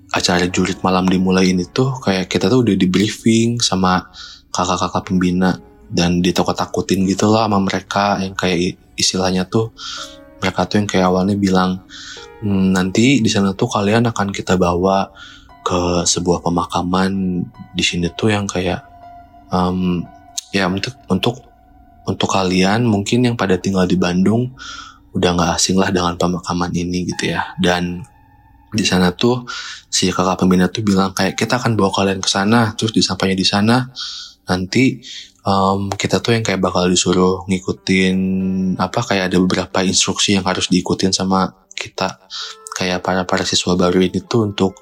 acara 0.10 0.50
jurit 0.50 0.82
malam 0.82 1.06
dimulai 1.06 1.54
ini 1.54 1.70
tuh 1.70 2.02
kayak 2.02 2.26
kita 2.26 2.50
tuh 2.50 2.66
udah 2.66 2.74
di 2.74 2.88
briefing 2.90 3.62
sama 3.62 4.10
kakak-kakak 4.50 5.06
pembina 5.06 5.54
dan 5.90 6.22
ditakut-takutin 6.22 7.06
gitu 7.06 7.30
lah 7.30 7.46
sama 7.46 7.62
mereka 7.62 8.18
yang 8.22 8.34
kayak 8.34 8.78
istilahnya 8.98 9.46
tuh 9.46 9.74
mereka 10.42 10.66
tuh 10.66 10.82
yang 10.82 10.90
kayak 10.90 11.06
awalnya 11.10 11.38
bilang 11.38 11.86
hm, 12.42 12.74
nanti 12.74 13.22
di 13.22 13.30
sana 13.30 13.54
tuh 13.54 13.70
kalian 13.70 14.10
akan 14.10 14.34
kita 14.34 14.58
bawa 14.58 15.14
ke 15.62 16.06
sebuah 16.10 16.42
pemakaman 16.42 17.44
di 17.78 17.84
sini 17.86 18.10
tuh 18.18 18.34
yang 18.34 18.50
kayak 18.50 18.82
um, 19.54 20.02
ya 20.56 20.66
untuk 20.70 20.96
untuk 21.10 21.36
untuk 22.10 22.30
kalian 22.30 22.86
mungkin 22.90 23.26
yang 23.26 23.36
pada 23.38 23.62
tinggal 23.62 23.86
di 23.86 23.94
Bandung 23.94 24.50
udah 25.14 25.30
nggak 25.38 25.52
asing 25.58 25.78
lah 25.78 25.90
dengan 25.94 26.18
pemakaman 26.18 26.74
ini 26.74 27.06
gitu 27.10 27.34
ya. 27.34 27.54
Dan 27.58 28.02
di 28.70 28.86
sana 28.86 29.14
tuh 29.14 29.46
si 29.90 30.14
kakak 30.14 30.46
pembina 30.46 30.70
tuh 30.70 30.86
bilang 30.86 31.14
kayak 31.14 31.34
kita 31.34 31.58
akan 31.58 31.74
bawa 31.74 31.90
kalian 31.90 32.22
ke 32.22 32.30
sana 32.30 32.74
terus 32.78 32.94
disampainya 32.94 33.38
di 33.38 33.46
sana. 33.46 33.90
Nanti 34.50 35.02
um, 35.46 35.90
kita 35.94 36.22
tuh 36.22 36.38
yang 36.38 36.46
kayak 36.46 36.62
bakal 36.62 36.90
disuruh 36.90 37.46
ngikutin 37.50 38.18
apa 38.78 39.00
kayak 39.06 39.34
ada 39.34 39.38
beberapa 39.42 39.86
instruksi 39.86 40.38
yang 40.38 40.46
harus 40.46 40.70
diikutin 40.70 41.14
sama 41.14 41.54
kita. 41.74 42.22
Kayak 42.78 43.04
para 43.04 43.26
para 43.26 43.44
siswa 43.44 43.76
baru 43.76 44.00
ini 44.00 44.24
tuh 44.24 44.50
untuk 44.50 44.78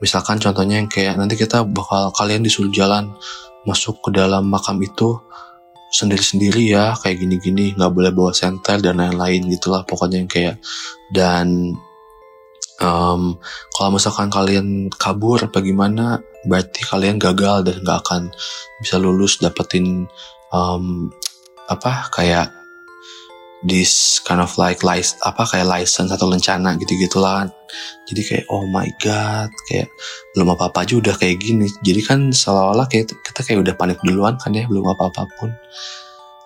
misalkan 0.00 0.40
contohnya 0.40 0.80
yang 0.80 0.88
kayak 0.88 1.14
nanti 1.20 1.36
kita 1.36 1.62
bakal 1.64 2.10
kalian 2.16 2.42
disuruh 2.42 2.72
jalan 2.72 3.12
masuk 3.68 4.00
ke 4.00 4.16
dalam 4.16 4.48
makam 4.48 4.80
itu 4.80 5.20
sendiri-sendiri 5.90 6.70
ya 6.70 6.94
kayak 6.96 7.20
gini-gini 7.20 7.74
nggak 7.74 7.92
boleh 7.92 8.10
bawa 8.14 8.32
senter 8.32 8.78
dan 8.78 9.02
lain-lain 9.02 9.50
gitulah 9.50 9.82
pokoknya 9.84 10.22
yang 10.22 10.30
kayak. 10.30 10.56
Dan 11.10 11.76
um, 12.80 13.36
kalau 13.74 13.90
misalkan 13.94 14.30
kalian 14.30 14.88
kabur 14.94 15.42
apa 15.42 15.58
gimana 15.60 16.22
berarti 16.46 16.86
kalian 16.88 17.20
gagal 17.20 17.68
dan 17.68 17.76
nggak 17.84 17.98
akan 18.06 18.22
bisa 18.80 18.96
lulus 18.96 19.42
dapetin 19.42 20.08
um, 20.54 21.12
apa 21.68 22.08
kayak 22.14 22.59
this 23.66 24.22
kind 24.24 24.40
of 24.40 24.52
like 24.56 24.80
license 24.80 25.20
apa 25.20 25.44
kayak 25.44 25.68
license 25.68 26.08
atau 26.08 26.32
lencana 26.32 26.76
gitu 26.80 26.96
gitulah 26.96 27.44
jadi 28.08 28.20
kayak 28.26 28.44
oh 28.50 28.66
my 28.66 28.88
god 28.98 29.50
kayak 29.70 29.92
belum 30.34 30.54
apa 30.54 30.70
apa 30.70 30.78
aja 30.82 30.94
udah 30.98 31.14
kayak 31.14 31.38
gini. 31.38 31.70
Jadi 31.82 32.00
kan 32.02 32.20
seolah-olah 32.34 32.90
kayak 32.90 33.14
kita 33.22 33.40
kayak 33.46 33.62
udah 33.62 33.74
panik 33.78 33.98
duluan 34.02 34.34
kan 34.40 34.50
ya 34.50 34.66
belum 34.66 34.86
apa 34.90 35.10
apa 35.10 35.22
pun. 35.38 35.50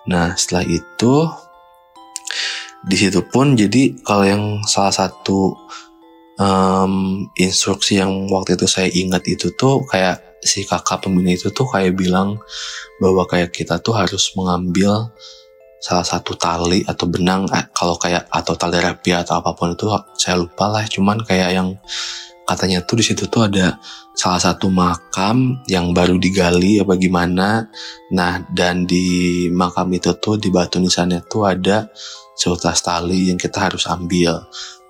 Nah 0.05 0.37
setelah 0.37 0.65
itu 0.69 1.13
di 2.85 2.95
situ 2.97 3.25
pun 3.25 3.57
jadi 3.57 3.97
kalau 4.05 4.25
yang 4.29 4.43
salah 4.69 4.93
satu 4.93 5.57
um, 6.37 7.25
instruksi 7.33 7.97
yang 7.97 8.29
waktu 8.29 8.53
itu 8.53 8.69
saya 8.69 8.87
ingat 8.93 9.25
itu 9.25 9.49
tuh 9.57 9.81
kayak 9.89 10.21
si 10.45 10.61
kakak 10.61 11.01
pembina 11.01 11.33
itu 11.33 11.49
tuh 11.49 11.65
kayak 11.65 11.97
bilang 11.97 12.37
bahwa 13.01 13.25
kayak 13.25 13.49
kita 13.49 13.81
tuh 13.81 13.97
harus 13.97 14.29
mengambil 14.37 15.09
salah 15.85 16.01
satu 16.01 16.33
tali 16.33 16.81
atau 16.81 17.05
benang 17.05 17.45
eh, 17.53 17.69
kalau 17.69 17.93
kayak 18.01 18.25
atau 18.33 18.57
tali 18.57 18.81
rapi 18.81 19.13
atau 19.13 19.37
apa 19.37 19.53
pun 19.53 19.77
itu 19.77 19.85
saya 20.17 20.33
lupa 20.33 20.65
lah. 20.65 20.81
Cuman 20.89 21.21
kayak 21.21 21.53
yang 21.53 21.77
katanya 22.49 22.81
tuh 22.81 22.97
di 22.97 23.05
situ 23.05 23.29
tuh 23.29 23.45
ada 23.45 23.77
salah 24.17 24.41
satu 24.41 24.73
makam 24.73 25.61
yang 25.69 25.93
baru 25.93 26.17
digali 26.17 26.81
apa 26.81 26.97
gimana. 26.97 27.69
Nah 28.17 28.41
dan 28.49 28.89
di 28.89 29.45
makam 29.53 29.93
itu 29.93 30.09
tuh 30.17 30.41
di 30.41 30.49
batu 30.49 30.81
nisannya 30.81 31.21
tuh 31.29 31.45
ada 31.45 31.85
seutas 32.33 32.81
tali 32.81 33.29
yang 33.29 33.37
kita 33.37 33.69
harus 33.69 33.85
ambil. 33.85 34.41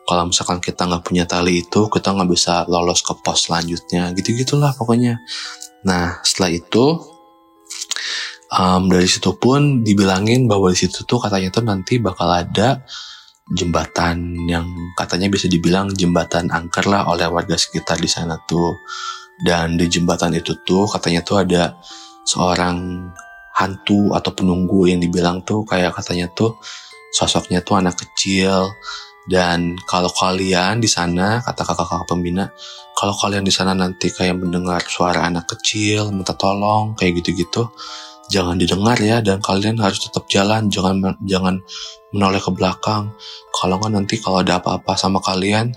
Kalau 0.07 0.23
misalkan 0.31 0.63
kita 0.63 0.87
nggak 0.87 1.03
punya 1.03 1.27
tali 1.27 1.59
itu 1.59 1.91
kita 1.91 2.15
nggak 2.15 2.31
bisa 2.31 2.63
lolos 2.71 3.03
ke 3.03 3.11
pos 3.19 3.51
selanjutnya. 3.51 4.15
Gitu 4.15 4.31
gitulah 4.31 4.71
pokoknya. 4.71 5.19
Nah 5.83 6.23
setelah 6.23 6.55
itu 6.55 7.14
um, 8.53 8.91
dari 8.91 9.07
situ 9.09 9.33
pun 9.37 9.81
dibilangin 9.81 10.45
bahwa 10.45 10.69
di 10.69 10.77
situ 10.85 11.07
tuh 11.07 11.17
katanya 11.17 11.49
tuh 11.49 11.63
nanti 11.65 11.97
bakal 11.97 12.29
ada 12.29 12.83
jembatan 13.53 14.49
yang 14.49 14.65
katanya 14.97 15.29
bisa 15.29 15.45
dibilang 15.45 15.93
jembatan 15.93 16.49
angker 16.49 16.89
lah 16.89 17.05
oleh 17.05 17.29
warga 17.29 17.57
sekitar 17.57 18.01
di 18.01 18.09
sana 18.09 18.37
tuh. 18.49 18.77
Dan 19.35 19.75
di 19.75 19.91
jembatan 19.91 20.31
itu 20.31 20.55
tuh 20.63 20.87
katanya 20.87 21.19
tuh 21.21 21.43
ada 21.43 21.75
seorang 22.23 23.07
hantu 23.55 24.11
atau 24.15 24.31
penunggu 24.35 24.87
yang 24.87 24.99
dibilang 24.99 25.43
tuh 25.43 25.63
kayak 25.67 25.95
katanya 25.95 26.27
tuh 26.31 26.59
sosoknya 27.15 27.63
tuh 27.63 27.79
anak 27.79 27.95
kecil. 27.99 28.71
Dan 29.25 29.73
kalau 29.89 30.13
kalian 30.13 30.77
di 30.77 30.85
sana, 30.85 31.41
kata 31.41 31.65
kakak-kakak 31.65 32.05
pembina, 32.05 32.45
kalau 32.93 33.09
kalian 33.17 33.41
di 33.41 33.49
sana 33.49 33.73
nanti 33.73 34.13
kayak 34.13 34.37
mendengar 34.37 34.85
suara 34.85 35.25
anak 35.25 35.49
kecil 35.49 36.13
minta 36.13 36.37
tolong 36.37 36.93
kayak 36.93 37.25
gitu-gitu, 37.25 37.73
jangan 38.29 38.57
didengar 38.57 38.97
ya 39.01 39.21
dan 39.21 39.41
kalian 39.41 39.77
harus 39.77 40.01
tetap 40.01 40.25
jalan, 40.29 40.67
jangan 40.73 41.17
jangan 41.25 41.61
menoleh 42.13 42.41
ke 42.41 42.51
belakang. 42.53 43.13
Kalau 43.53 43.77
nggak 43.77 43.91
nanti 43.93 44.15
kalau 44.17 44.41
ada 44.41 44.57
apa-apa 44.57 44.97
sama 44.97 45.21
kalian, 45.21 45.73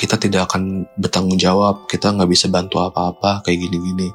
kita 0.00 0.16
tidak 0.16 0.48
akan 0.48 0.88
bertanggung 0.96 1.36
jawab, 1.36 1.84
kita 1.84 2.12
nggak 2.12 2.30
bisa 2.32 2.48
bantu 2.48 2.80
apa-apa 2.80 3.44
kayak 3.44 3.68
gini-gini. 3.68 4.12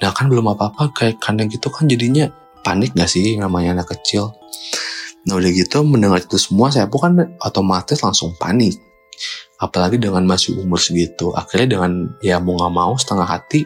Nah 0.00 0.12
kan 0.16 0.32
belum 0.32 0.56
apa-apa 0.56 0.96
kayak 0.96 1.20
karena 1.20 1.44
gitu 1.48 1.68
kan 1.68 1.88
jadinya 1.88 2.28
panik 2.64 2.98
gak 2.98 3.06
sih 3.06 3.38
namanya 3.38 3.78
anak 3.78 3.94
kecil. 3.94 4.34
Nah 5.28 5.38
udah 5.38 5.50
gitu 5.54 5.86
mendengar 5.86 6.18
itu 6.18 6.34
semua 6.34 6.74
saya 6.74 6.90
pun 6.90 6.98
kan 6.98 7.12
otomatis 7.38 8.02
langsung 8.02 8.34
panik. 8.34 8.74
Apalagi 9.62 9.96
dengan 9.96 10.26
masih 10.26 10.58
umur 10.60 10.82
segitu. 10.82 11.30
Akhirnya 11.32 11.78
dengan 11.78 12.16
ya 12.18 12.42
mau 12.42 12.58
gak 12.58 12.74
mau 12.74 12.92
setengah 12.98 13.28
hati 13.28 13.64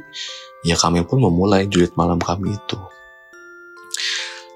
ya 0.67 0.77
kami 0.77 1.01
pun 1.09 1.25
memulai 1.25 1.65
julid 1.65 1.97
malam 1.97 2.21
kami 2.21 2.53
itu. 2.53 2.79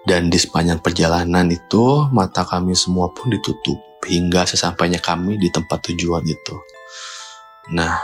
Dan 0.04 0.28
di 0.28 0.36
sepanjang 0.36 0.84
perjalanan 0.84 1.48
itu 1.48 2.08
mata 2.12 2.44
kami 2.44 2.76
semua 2.76 3.08
pun 3.16 3.32
ditutup 3.32 3.80
hingga 4.04 4.44
sesampainya 4.44 5.00
kami 5.00 5.40
di 5.40 5.48
tempat 5.48 5.80
tujuan 5.88 6.24
itu. 6.28 6.56
Nah 7.72 7.96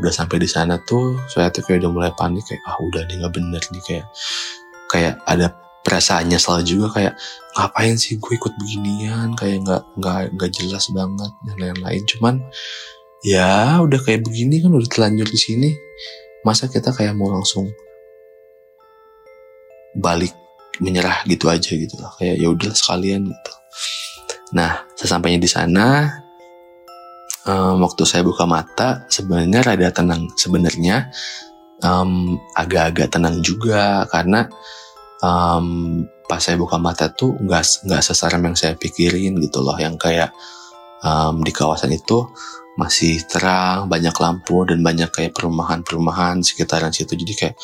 udah 0.00 0.10
sampai 0.10 0.42
di 0.42 0.48
sana 0.48 0.80
tuh 0.82 1.20
saya 1.30 1.52
tuh 1.52 1.62
kayak 1.62 1.84
udah 1.84 1.92
mulai 1.92 2.12
panik 2.16 2.42
kayak 2.48 2.64
ah 2.66 2.80
udah 2.82 3.06
nih 3.06 3.22
nggak 3.22 3.34
bener 3.38 3.62
nih 3.70 3.82
kayak 3.86 4.06
kayak 4.90 5.14
ada 5.28 5.54
perasaan 5.86 6.26
nyesel 6.26 6.66
juga 6.66 6.90
kayak 6.90 7.14
ngapain 7.54 7.94
sih 7.94 8.18
gue 8.18 8.32
ikut 8.34 8.52
beginian? 8.58 9.38
Kayak 9.38 9.58
nggak 9.62 9.82
nggak 10.02 10.20
nggak 10.34 10.50
jelas 10.50 10.84
banget 10.90 11.30
dan 11.46 11.56
lain-lain. 11.62 12.02
Cuman 12.10 12.34
ya 13.22 13.78
udah 13.84 14.00
kayak 14.02 14.26
begini 14.26 14.64
kan 14.64 14.74
udah 14.74 14.88
terlanjur 14.90 15.28
di 15.30 15.38
sini. 15.38 15.70
Masa 16.42 16.66
kita 16.66 16.90
kayak 16.90 17.14
mau 17.14 17.30
langsung 17.30 17.70
balik 19.96 20.34
menyerah 20.82 21.24
gitu 21.24 21.48
aja 21.48 21.72
gitu 21.72 21.94
lah 21.98 22.12
kayak 22.18 22.36
ya 22.40 22.48
udah 22.52 22.72
sekalian 22.72 23.30
gitu. 23.30 23.52
Nah 24.54 24.84
sesampainya 24.94 25.40
di 25.42 25.50
sana 25.50 26.08
um, 27.46 27.80
waktu 27.80 28.02
saya 28.04 28.22
buka 28.26 28.44
mata 28.44 29.06
sebenarnya 29.08 29.62
rada 29.62 29.88
tenang. 29.94 30.28
Sebenarnya 30.34 31.08
um, 31.80 32.36
agak-agak 32.58 33.14
tenang 33.14 33.40
juga 33.40 34.04
karena 34.10 34.50
um, 35.22 36.04
pas 36.26 36.42
saya 36.42 36.58
buka 36.58 36.76
mata 36.76 37.08
tuh 37.14 37.38
nggak 37.38 37.86
nggak 37.86 38.02
sesaram 38.02 38.42
yang 38.42 38.58
saya 38.58 38.74
pikirin 38.74 39.38
gitu 39.40 39.62
loh. 39.62 39.78
Yang 39.78 39.96
kayak 40.02 40.30
um, 41.06 41.40
di 41.40 41.54
kawasan 41.54 41.94
itu 41.94 42.26
masih 42.76 43.24
terang 43.24 43.88
banyak 43.88 44.12
lampu 44.20 44.68
dan 44.68 44.84
banyak 44.84 45.08
kayak 45.08 45.32
perumahan-perumahan 45.32 46.44
sekitaran 46.44 46.92
situ. 46.92 47.16
Jadi 47.16 47.32
kayak 47.32 47.56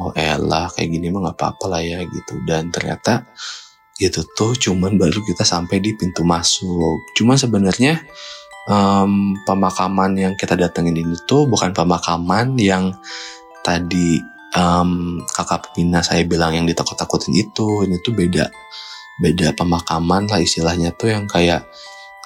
oh 0.00 0.10
elah 0.16 0.70
kayak 0.72 0.90
gini 0.90 1.10
mah 1.10 1.30
nggak 1.30 1.36
apa-apa 1.38 1.64
lah 1.70 1.82
ya 1.82 2.02
gitu. 2.02 2.40
Dan 2.46 2.70
ternyata 2.74 3.26
itu 4.02 4.26
tuh 4.34 4.52
cuman 4.58 4.98
baru 4.98 5.22
kita 5.22 5.46
sampai 5.46 5.78
di 5.78 5.94
pintu 5.94 6.26
masuk. 6.26 6.98
Cuman 7.14 7.38
sebenarnya 7.38 8.02
um, 8.66 9.38
pemakaman 9.46 10.18
yang 10.18 10.34
kita 10.34 10.58
datengin 10.58 10.98
ini 10.98 11.14
tuh 11.30 11.46
bukan 11.46 11.70
pemakaman 11.70 12.58
yang 12.58 12.90
tadi 13.62 14.18
um, 14.58 15.22
kakak 15.30 15.70
pembina 15.70 16.02
saya 16.02 16.26
bilang 16.26 16.58
yang 16.58 16.66
ditakut-takutin 16.66 17.34
itu. 17.38 17.86
Ini 17.86 18.02
tuh 18.02 18.12
beda 18.14 18.50
beda 19.22 19.54
pemakaman 19.54 20.26
lah 20.26 20.42
istilahnya 20.42 20.90
tuh 20.98 21.14
yang 21.14 21.30
kayak 21.30 21.62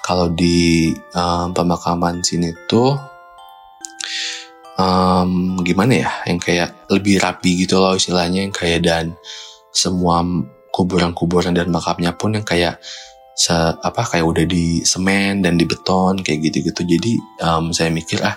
kalau 0.01 0.33
di 0.33 0.89
um, 1.13 1.53
pemakaman 1.53 2.25
sini 2.25 2.49
tuh 2.65 2.97
um, 4.79 5.61
gimana 5.67 6.07
ya 6.07 6.11
yang 6.25 6.39
kayak 6.41 6.89
lebih 6.89 7.21
rapi 7.21 7.67
gitu 7.67 7.83
loh 7.83 7.99
istilahnya 7.99 8.47
yang 8.47 8.55
kayak 8.55 8.87
dan 8.87 9.13
semua 9.75 10.23
kuburan-kuburan 10.73 11.53
dan 11.53 11.69
makamnya 11.69 12.15
pun 12.15 12.39
yang 12.39 12.47
kayak 12.47 12.79
se 13.39 13.55
apa 13.55 14.03
kayak 14.03 14.27
udah 14.27 14.45
di 14.51 14.83
semen 14.83 15.47
dan 15.47 15.55
di 15.55 15.63
beton 15.63 16.19
kayak 16.23 16.51
gitu-gitu. 16.51 16.83
Jadi 16.83 17.13
um, 17.43 17.71
saya 17.71 17.87
mikir 17.91 18.19
ah 18.23 18.35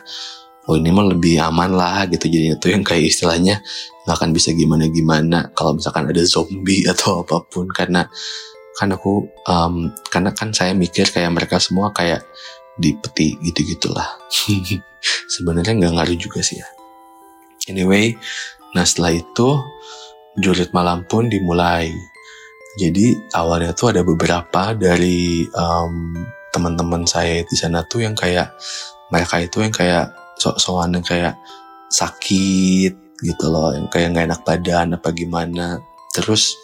oh 0.69 0.77
ini 0.77 0.93
mah 0.93 1.09
lebih 1.09 1.41
aman 1.41 1.73
lah 1.73 2.05
gitu. 2.05 2.29
Jadi 2.29 2.53
itu 2.53 2.67
yang 2.69 2.85
kayak 2.85 3.09
istilahnya 3.09 3.65
nggak 4.05 4.15
akan 4.17 4.29
bisa 4.29 4.53
gimana 4.53 4.85
gimana 4.93 5.49
kalau 5.57 5.77
misalkan 5.77 6.05
ada 6.05 6.21
zombie 6.21 6.85
atau 6.91 7.25
apa 7.25 7.41
pun. 7.49 7.65
Karena 7.73 8.05
kan 8.77 8.93
aku 8.93 9.25
um, 9.49 9.89
karena 10.13 10.29
kan 10.37 10.53
saya 10.53 10.77
mikir 10.77 11.09
kayak 11.09 11.33
mereka 11.33 11.57
semua 11.57 11.89
kayak 11.89 12.21
di 12.79 12.95
peti 12.95 13.35
gitu 13.43 13.63
gitulah 13.75 14.07
sebenarnya 15.33 15.73
nggak 15.75 15.93
ngaruh 15.97 16.17
juga 16.17 16.39
sih 16.39 16.59
ya. 16.59 16.67
Anyway 17.69 18.15
nah 18.71 18.87
setelah 18.87 19.19
itu 19.19 19.49
julid 20.39 20.71
malam 20.71 21.03
pun 21.07 21.27
dimulai. 21.27 21.91
Jadi 22.79 23.11
awalnya 23.35 23.75
tuh 23.75 23.91
ada 23.91 23.99
beberapa 23.99 24.71
dari 24.71 25.43
um, 25.51 26.15
teman-teman 26.55 27.03
saya 27.03 27.43
di 27.43 27.55
sana 27.59 27.83
tuh 27.83 28.07
yang 28.07 28.15
kayak 28.15 28.55
mereka 29.11 29.43
itu 29.43 29.59
yang 29.59 29.75
kayak 29.75 30.15
sok-sokan 30.39 30.95
yang 30.95 31.03
kayak 31.03 31.35
sakit 31.91 32.95
gitu 33.21 33.45
loh 33.51 33.75
yang 33.75 33.91
kayak 33.91 34.15
nggak 34.15 34.25
enak 34.31 34.41
badan 34.47 34.95
apa 34.95 35.09
gimana. 35.11 35.83
Terus 36.15 36.55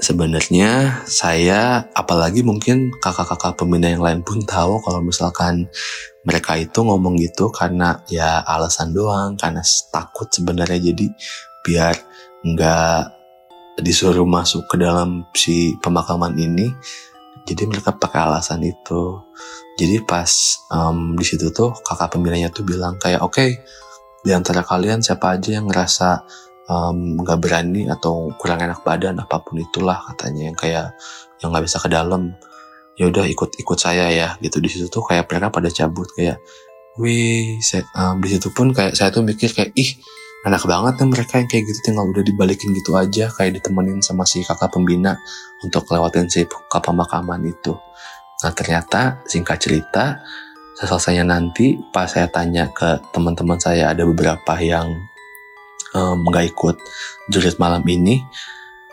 sebenarnya 0.00 1.04
saya 1.04 1.84
apalagi 1.92 2.40
mungkin 2.40 2.88
kakak-kakak 3.04 3.60
pembina 3.60 3.92
yang 3.92 4.00
lain 4.00 4.24
pun 4.24 4.40
tahu 4.40 4.80
kalau 4.80 5.04
misalkan 5.04 5.68
mereka 6.24 6.56
itu 6.56 6.80
ngomong 6.80 7.20
gitu 7.20 7.52
karena 7.52 8.00
ya 8.08 8.40
alasan 8.44 8.96
doang 8.96 9.36
karena 9.36 9.60
takut 9.92 10.26
sebenarnya. 10.32 10.80
Jadi 10.80 11.06
biar 11.60 11.94
nggak 12.40 13.00
disuruh 13.84 14.24
masuk 14.24 14.66
ke 14.66 14.76
dalam 14.80 15.28
si 15.36 15.76
pemakaman 15.84 16.36
ini 16.36 16.72
jadi 17.48 17.64
mereka 17.68 17.96
pakai 17.96 18.20
alasan 18.28 18.60
itu. 18.64 19.20
Jadi 19.80 20.04
pas 20.04 20.28
um, 20.68 21.16
di 21.16 21.24
situ 21.24 21.48
tuh 21.50 21.72
kakak 21.80 22.12
pembinanya 22.12 22.52
tuh 22.52 22.68
bilang 22.68 23.00
kayak 23.00 23.24
oke 23.24 23.32
okay, 23.32 23.64
di 24.20 24.30
antara 24.36 24.60
kalian 24.60 25.00
siapa 25.00 25.40
aja 25.40 25.56
yang 25.56 25.66
ngerasa 25.66 26.20
nggak 27.18 27.38
um, 27.38 27.42
berani 27.42 27.90
atau 27.90 28.30
kurang 28.38 28.62
enak 28.62 28.86
badan 28.86 29.18
apa 29.18 29.42
pun 29.42 29.58
itulah 29.58 29.98
katanya 30.14 30.54
yang 30.54 30.56
kayak 30.58 30.86
yang 31.42 31.50
nggak 31.50 31.66
bisa 31.66 31.82
ke 31.82 31.90
dalam. 31.90 32.38
Ya 32.94 33.08
udah 33.10 33.26
ikut 33.26 33.58
ikut 33.58 33.78
saya 33.80 34.12
ya 34.12 34.28
gitu. 34.38 34.62
Di 34.62 34.70
situ 34.70 34.86
tuh 34.86 35.02
kayak 35.02 35.26
mereka 35.26 35.50
pada 35.50 35.66
cabut 35.72 36.06
kayak 36.14 36.38
wih 37.00 37.58
saya, 37.58 37.82
um, 37.98 38.22
di 38.22 38.28
situ 38.30 38.54
pun 38.54 38.70
kayak 38.70 38.94
saya 38.94 39.10
tuh 39.10 39.26
mikir 39.26 39.50
kayak 39.50 39.74
ih 39.74 39.98
enak 40.46 40.62
banget 40.64 41.04
nih 41.04 41.08
mereka 41.10 41.32
yang 41.36 41.48
kayak 41.50 41.64
gitu 41.68 41.80
tinggal 41.90 42.06
udah 42.08 42.24
dibalikin 42.24 42.72
gitu 42.72 42.96
aja 42.96 43.28
kayak 43.34 43.60
ditemenin 43.60 44.00
sama 44.00 44.24
si 44.24 44.40
kakak 44.40 44.72
pembina 44.72 45.20
untuk 45.60 45.84
lewatin 45.90 46.30
si 46.30 46.46
ke 46.46 46.78
pemakaman 46.80 47.44
itu. 47.44 47.74
Nah 48.40 48.52
ternyata 48.56 49.20
singkat 49.28 49.58
cerita 49.60 50.22
selesainya 50.80 51.28
nanti 51.28 51.76
pas 51.92 52.08
saya 52.08 52.30
tanya 52.32 52.72
ke 52.72 53.04
teman-teman 53.12 53.60
saya 53.60 53.92
ada 53.92 54.08
beberapa 54.08 54.56
yang 54.56 54.96
nggak 55.96 56.44
um, 56.46 56.50
ikut 56.50 56.76
julid 57.30 57.56
malam 57.58 57.82
ini 57.86 58.22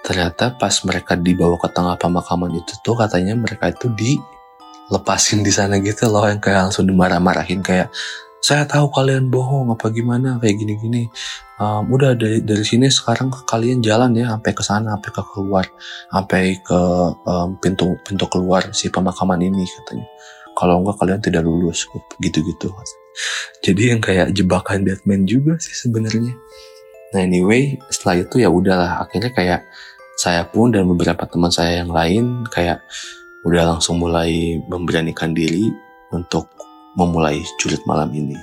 ternyata 0.01 0.55
pas 0.55 0.73
mereka 0.87 1.19
dibawa 1.19 1.59
ke 1.59 1.69
tengah 1.69 1.99
pemakaman 1.99 2.55
itu 2.55 2.73
tuh 2.79 2.95
katanya 2.95 3.35
mereka 3.35 3.69
itu 3.69 3.91
dilepasin 3.91 5.43
di 5.43 5.51
sana 5.51 5.77
gitu 5.83 6.07
loh 6.07 6.25
yang 6.25 6.39
kayak 6.39 6.69
langsung 6.69 6.87
dimarah-marahin 6.87 7.59
kayak 7.59 7.91
saya 8.37 8.63
tahu 8.63 8.87
kalian 8.93 9.27
bohong 9.27 9.73
apa 9.73 9.89
gimana 9.91 10.37
kayak 10.39 10.55
gini-gini. 10.61 11.09
Um, 11.57 11.89
udah 11.89 12.13
dari 12.13 12.45
dari 12.45 12.61
sini 12.61 12.85
sekarang 12.87 13.33
kalian 13.33 13.81
jalan 13.81 14.13
ya 14.13 14.31
sampai 14.37 14.51
ke 14.53 14.63
sana 14.63 14.93
sampai 14.93 15.09
ke 15.09 15.21
keluar 15.33 15.65
sampai 16.13 16.43
ke 16.61 16.79
um, 17.25 17.57
pintu 17.57 17.97
pintu 18.05 18.29
keluar 18.29 18.71
si 18.71 18.93
pemakaman 18.93 19.41
ini 19.41 19.65
katanya. 19.65 20.07
Kalau 20.53 20.79
enggak 20.79 20.97
kalian 21.01 21.19
tidak 21.21 21.43
lulus 21.43 21.89
gitu-gitu. 22.21 22.71
Jadi 23.65 23.83
yang 23.93 24.01
kayak 24.01 24.31
jebakan 24.31 24.85
Batman 24.85 25.25
juga 25.25 25.57
sih 25.57 25.73
sebenarnya 25.73 26.37
nah 27.15 27.23
anyway 27.23 27.79
setelah 27.87 28.27
itu 28.27 28.43
ya 28.43 28.49
udahlah 28.51 29.07
akhirnya 29.07 29.31
kayak 29.31 29.61
saya 30.17 30.43
pun 30.49 30.73
dan 30.73 30.89
beberapa 30.89 31.29
teman 31.29 31.53
saya 31.53 31.85
yang 31.85 31.93
lain 31.93 32.43
kayak 32.49 32.81
udah 33.45 33.77
langsung 33.77 34.01
mulai 34.01 34.57
memberanikan 34.65 35.31
diri 35.31 35.69
untuk 36.11 36.51
memulai 36.97 37.45
julid 37.61 37.79
malam 37.85 38.09
ini. 38.09 38.35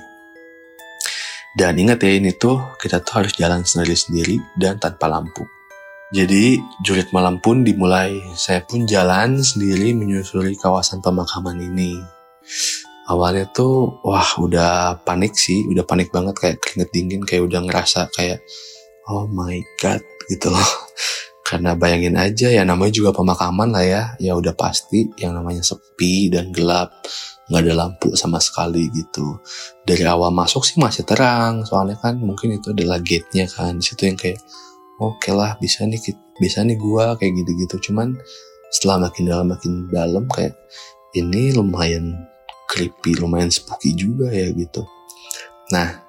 Dan 1.55 1.75
ingat 1.79 2.03
ya 2.03 2.11
ini 2.15 2.35
tuh 2.35 2.79
kita 2.79 3.03
tuh 3.03 3.23
harus 3.23 3.35
jalan 3.35 3.63
sendiri-sendiri 3.63 4.59
dan 4.59 4.79
tanpa 4.79 5.07
lampu. 5.07 5.43
Jadi 6.11 6.59
julid 6.83 7.11
malam 7.11 7.43
pun 7.43 7.63
dimulai. 7.63 8.19
Saya 8.35 8.63
pun 8.63 8.87
jalan 8.87 9.39
sendiri 9.39 9.95
menyusuri 9.95 10.55
kawasan 10.55 11.03
pemakaman 11.03 11.59
ini. 11.59 11.99
Awalnya 13.05 13.53
tuh 13.53 14.01
wah 14.01 14.25
udah 14.41 15.05
panik 15.05 15.37
sih, 15.37 15.61
udah 15.69 15.85
panik 15.85 16.09
banget 16.09 16.35
kayak 16.37 16.57
keringet 16.57 16.89
dingin 16.89 17.21
kayak 17.21 17.45
udah 17.45 17.61
ngerasa 17.61 18.09
kayak 18.09 18.41
oh 19.05 19.29
my 19.29 19.61
god 19.77 20.01
gitu 20.25 20.49
loh. 20.49 20.71
Karena 21.47 21.77
bayangin 21.77 22.17
aja 22.17 22.49
ya 22.49 22.65
namanya 22.65 22.89
juga 22.89 23.13
pemakaman 23.13 23.69
lah 23.69 23.85
ya, 23.85 24.03
ya 24.17 24.33
udah 24.33 24.57
pasti 24.57 25.05
yang 25.21 25.37
namanya 25.37 25.61
sepi 25.61 26.33
dan 26.33 26.49
gelap 26.49 26.89
nggak 27.45 27.61
ada 27.61 27.73
lampu 27.77 28.17
sama 28.17 28.41
sekali 28.41 28.89
gitu. 28.89 29.37
Dari 29.85 30.01
awal 30.09 30.33
masuk 30.33 30.65
sih 30.65 30.81
masih 30.81 31.05
terang 31.05 31.61
soalnya 31.61 32.01
kan 32.01 32.17
mungkin 32.17 32.57
itu 32.57 32.73
adalah 32.73 32.97
gate-nya 32.97 33.45
kan. 33.45 33.77
Situ 33.77 34.09
yang 34.09 34.17
kayak 34.17 34.41
oke 34.97 35.21
okay 35.21 35.33
lah 35.37 35.53
bisa 35.61 35.85
nih 35.85 36.01
bisa 36.41 36.65
nih 36.65 36.77
gua 36.81 37.13
kayak 37.21 37.37
gitu-gitu. 37.45 37.91
Cuman 37.91 38.17
setelah 38.73 39.05
makin 39.05 39.23
dalam 39.29 39.47
makin 39.53 39.73
dalam 39.93 40.25
kayak 40.25 40.57
ini 41.13 41.53
lumayan 41.53 42.25
creepy 42.69 43.17
lumayan 43.17 43.49
spooky 43.53 43.93
juga 43.95 44.29
ya 44.33 44.49
gitu 44.53 44.85
nah 45.73 46.05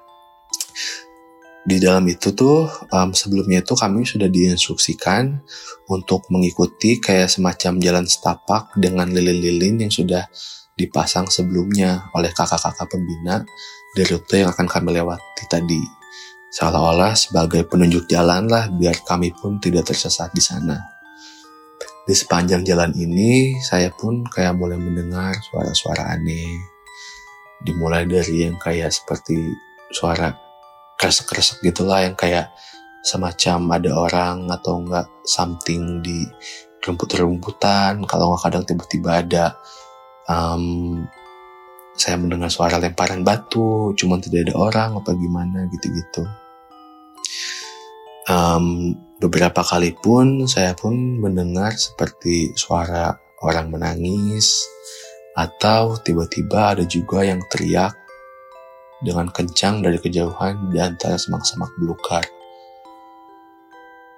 di 1.67 1.83
dalam 1.83 2.07
itu 2.07 2.31
tuh 2.31 2.63
um, 2.95 3.11
sebelumnya 3.11 3.59
itu 3.59 3.75
kami 3.75 4.07
sudah 4.07 4.31
diinstruksikan 4.31 5.43
untuk 5.91 6.23
mengikuti 6.31 6.95
kayak 7.03 7.27
semacam 7.27 7.75
jalan 7.83 8.05
setapak 8.07 8.71
dengan 8.79 9.11
lilin-lilin 9.11 9.83
yang 9.83 9.91
sudah 9.91 10.31
dipasang 10.79 11.27
sebelumnya 11.27 12.07
oleh 12.15 12.31
kakak-kakak 12.31 12.87
pembina 12.87 13.43
di 13.91 14.07
rute 14.07 14.47
yang 14.47 14.55
akan 14.55 14.63
kami 14.63 14.95
lewati 14.95 15.43
tadi. 15.51 15.83
Seolah-olah 16.55 17.19
sebagai 17.19 17.67
penunjuk 17.67 18.07
jalan 18.07 18.47
lah 18.47 18.71
biar 18.71 19.03
kami 19.03 19.35
pun 19.35 19.59
tidak 19.59 19.91
tersesat 19.91 20.31
di 20.31 20.39
sana. 20.39 20.96
Di 22.07 22.15
sepanjang 22.15 22.63
jalan 22.63 22.95
ini, 22.95 23.59
saya 23.59 23.91
pun 23.91 24.23
kayak 24.23 24.55
mulai 24.55 24.79
mendengar 24.79 25.35
suara-suara 25.43 26.15
aneh. 26.15 26.55
Dimulai 27.59 28.07
dari 28.07 28.47
yang 28.47 28.55
kayak 28.55 28.95
seperti 28.95 29.35
suara 29.91 30.31
kresek-kresek 30.95 31.59
gitulah 31.67 32.07
yang 32.07 32.15
kayak 32.15 32.55
semacam 33.03 33.75
ada 33.75 33.91
orang 33.91 34.37
atau 34.47 34.79
enggak 34.83 35.07
something 35.27 35.99
di 35.99 36.23
rumput-rumputan 36.83 38.03
kalau 38.07 38.33
nggak 38.33 38.43
kadang 38.47 38.63
tiba-tiba 38.63 39.09
ada 39.23 39.45
um, 40.27 41.03
saya 41.97 42.15
mendengar 42.19 42.51
suara 42.51 42.77
lemparan 42.77 43.25
batu 43.25 43.91
cuman 43.97 44.21
tidak 44.21 44.49
ada 44.49 44.53
orang 44.55 44.89
apa 44.99 45.11
gimana 45.17 45.65
gitu-gitu 45.71 46.23
um, 48.29 48.93
beberapa 49.17 49.65
kali 49.65 49.97
pun 49.97 50.45
saya 50.45 50.77
pun 50.77 51.17
mendengar 51.17 51.73
seperti 51.73 52.53
suara 52.53 53.17
orang 53.41 53.73
menangis 53.73 54.61
atau 55.33 55.97
tiba-tiba 56.01 56.77
ada 56.77 56.83
juga 56.85 57.25
yang 57.25 57.41
teriak 57.49 57.93
dengan 59.01 59.29
kencang 59.29 59.85
dari 59.85 59.97
kejauhan 60.01 60.73
di 60.73 60.81
antara 60.81 61.17
semak-semak 61.17 61.69
belukar. 61.77 62.25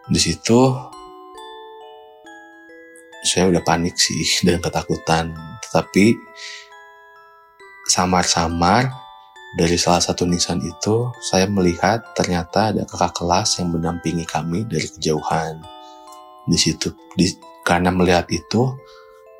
Di 0.07 0.19
situ 0.19 0.71
saya 3.23 3.51
udah 3.51 3.63
panik 3.63 3.99
sih 3.99 4.23
dan 4.47 4.63
ketakutan, 4.63 5.35
tetapi 5.67 6.15
samar-samar 7.87 9.08
dari 9.57 9.81
salah 9.81 9.97
satu 9.97 10.29
nisan 10.29 10.61
itu 10.61 11.09
saya 11.25 11.49
melihat 11.49 12.13
ternyata 12.13 12.69
ada 12.69 12.85
kakak 12.85 13.17
kelas 13.17 13.57
yang 13.57 13.73
mendampingi 13.73 14.21
kami 14.29 14.61
dari 14.69 14.85
kejauhan. 14.85 15.57
Di 16.45 16.57
situ, 16.57 16.93
di, 17.17 17.33
karena 17.65 17.89
melihat 17.89 18.29
itu, 18.29 18.77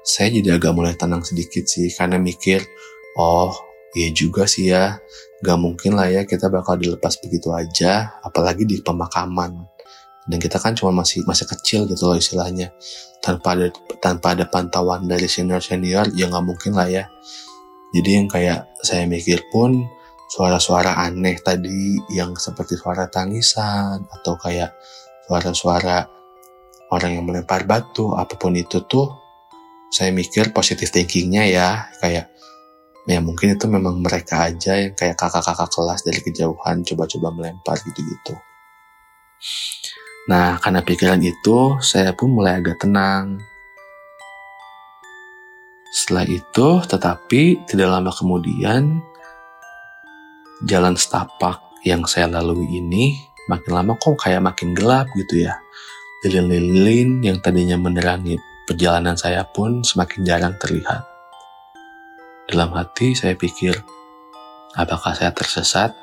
saya 0.02 0.34
jadi 0.34 0.58
agak 0.58 0.74
mulai 0.74 0.98
tenang 0.98 1.22
sedikit 1.22 1.69
sih 1.69 1.93
karena 1.93 2.17
mikir, 2.17 2.65
oh 3.22 3.54
iya 3.93 4.10
juga 4.10 4.50
sih 4.50 4.74
ya, 4.74 4.98
gak 5.45 5.58
mungkin 5.62 5.93
lah 5.93 6.10
ya 6.10 6.26
kita 6.26 6.50
bakal 6.50 6.82
dilepas 6.82 7.22
begitu 7.22 7.54
aja, 7.54 8.17
apalagi 8.26 8.65
di 8.65 8.82
pemakaman. 8.82 9.62
Dan 10.30 10.38
kita 10.38 10.62
kan 10.62 10.78
cuma 10.78 11.02
masih 11.02 11.26
masih 11.26 11.50
kecil 11.50 11.89
gitu 11.89 12.10
loh 12.10 12.17
istilahnya, 12.17 12.69
tanpa 13.22 13.58
ada 13.58 13.74
tanpa 13.98 14.38
ada 14.38 14.45
pantauan 14.45 15.10
dari 15.10 15.26
senior 15.26 15.62
senior 15.62 16.06
ya 16.13 16.30
nggak 16.30 16.45
mungkin 16.45 16.78
lah 16.78 16.86
ya. 16.86 17.10
Jadi 17.98 18.10
yang 18.13 18.28
kayak 18.30 18.69
saya 18.86 19.10
mikir 19.10 19.41
pun 19.50 19.89
suara-suara 20.29 21.01
aneh 21.01 21.41
tadi 21.41 21.97
yang 22.13 22.37
seperti 22.37 22.77
suara 22.77 23.09
tangisan 23.09 24.05
atau 24.05 24.37
kayak 24.37 24.77
suara-suara 25.25 26.05
orang 26.93 27.17
yang 27.17 27.25
melempar 27.25 27.65
batu 27.65 28.13
apa 28.13 28.37
pun 28.37 28.53
itu 28.53 28.85
tuh 28.85 29.09
saya 29.89 30.13
mikir 30.13 30.53
positif 30.53 30.93
thinkingnya 30.93 31.49
ya 31.49 31.69
kayak 31.97 32.29
ya 33.09 33.19
mungkin 33.25 33.57
itu 33.57 33.65
memang 33.65 34.05
mereka 34.05 34.45
aja 34.45 34.77
yang 34.77 34.93
kayak 34.93 35.17
kakak-kakak 35.17 35.69
kelas 35.73 36.05
dari 36.05 36.21
kejauhan 36.21 36.85
coba-coba 36.85 37.33
melempar 37.33 37.81
gitu-gitu. 37.81 38.37
Nah, 40.29 40.61
karena 40.61 40.85
pikiran 40.85 41.17
itu, 41.25 41.81
saya 41.81 42.13
pun 42.13 42.37
mulai 42.37 42.61
agak 42.61 42.85
tenang. 42.85 43.41
Setelah 45.89 46.29
itu, 46.29 46.85
tetapi 46.85 47.65
tidak 47.65 47.89
lama 47.89 48.13
kemudian, 48.13 49.01
jalan 50.67 51.00
setapak 51.00 51.63
yang 51.88 52.04
saya 52.04 52.28
lalui 52.28 52.67
ini 52.67 53.15
makin 53.48 53.72
lama 53.80 53.95
kok 53.95 54.19
kayak 54.19 54.43
makin 54.43 54.76
gelap 54.76 55.08
gitu 55.15 55.48
ya. 55.48 55.56
Lilin-lilin 56.28 57.24
yang 57.24 57.39
tadinya 57.39 57.80
menerangi 57.80 58.36
perjalanan 58.67 59.15
saya 59.15 59.48
pun 59.48 59.88
semakin 59.88 60.28
jarang 60.28 60.56
terlihat. 60.60 61.08
Dalam 62.52 62.76
hati 62.76 63.15
saya 63.15 63.39
pikir, 63.39 63.80
apakah 64.76 65.15
saya 65.15 65.32
tersesat? 65.32 65.95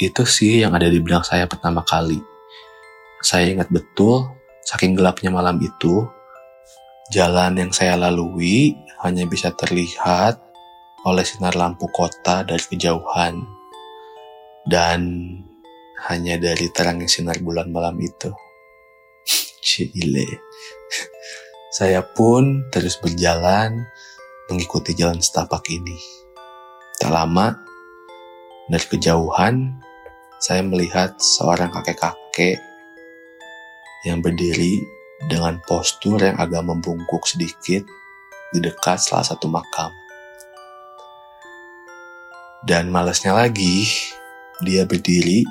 Itu 0.00 0.24
sih 0.24 0.64
yang 0.64 0.72
ada 0.72 0.88
di 0.88 0.96
benak 1.02 1.28
saya 1.28 1.44
pertama 1.44 1.84
kali. 1.84 2.22
Saya 3.20 3.50
ingat 3.50 3.68
betul, 3.68 4.30
saking 4.64 4.96
gelapnya 4.96 5.28
malam 5.28 5.58
itu, 5.60 6.06
jalan 7.12 7.60
yang 7.60 7.70
saya 7.76 7.98
lalui 7.98 8.78
hanya 9.04 9.26
bisa 9.28 9.52
terlihat 9.52 10.47
oleh 11.08 11.24
sinar 11.24 11.56
lampu 11.56 11.88
kota 11.88 12.44
dari 12.44 12.60
kejauhan. 12.60 13.40
Dan 14.68 15.00
hanya 16.08 16.36
dari 16.36 16.68
terangnya 16.68 17.08
sinar 17.08 17.40
bulan 17.40 17.72
malam 17.72 17.96
itu. 17.98 18.28
Cile. 19.64 20.28
Saya 21.78 22.04
pun 22.04 22.68
terus 22.68 23.00
berjalan 23.00 23.88
mengikuti 24.48 24.96
jalan 24.96 25.20
setapak 25.20 25.64
ini. 25.68 25.96
Tak 26.98 27.12
lama, 27.12 27.54
dari 28.68 28.84
kejauhan, 28.84 29.80
saya 30.38 30.60
melihat 30.60 31.16
seorang 31.20 31.72
kakek-kakek 31.72 32.60
yang 34.06 34.20
berdiri 34.24 34.82
dengan 35.26 35.58
postur 35.66 36.18
yang 36.22 36.38
agak 36.38 36.62
membungkuk 36.62 37.26
sedikit 37.26 37.82
di 38.54 38.58
dekat 38.62 39.02
salah 39.02 39.26
satu 39.26 39.50
makam. 39.50 39.90
Dan 42.66 42.90
malasnya 42.90 43.34
lagi, 43.34 43.86
dia 44.66 44.82
berdiri 44.82 45.46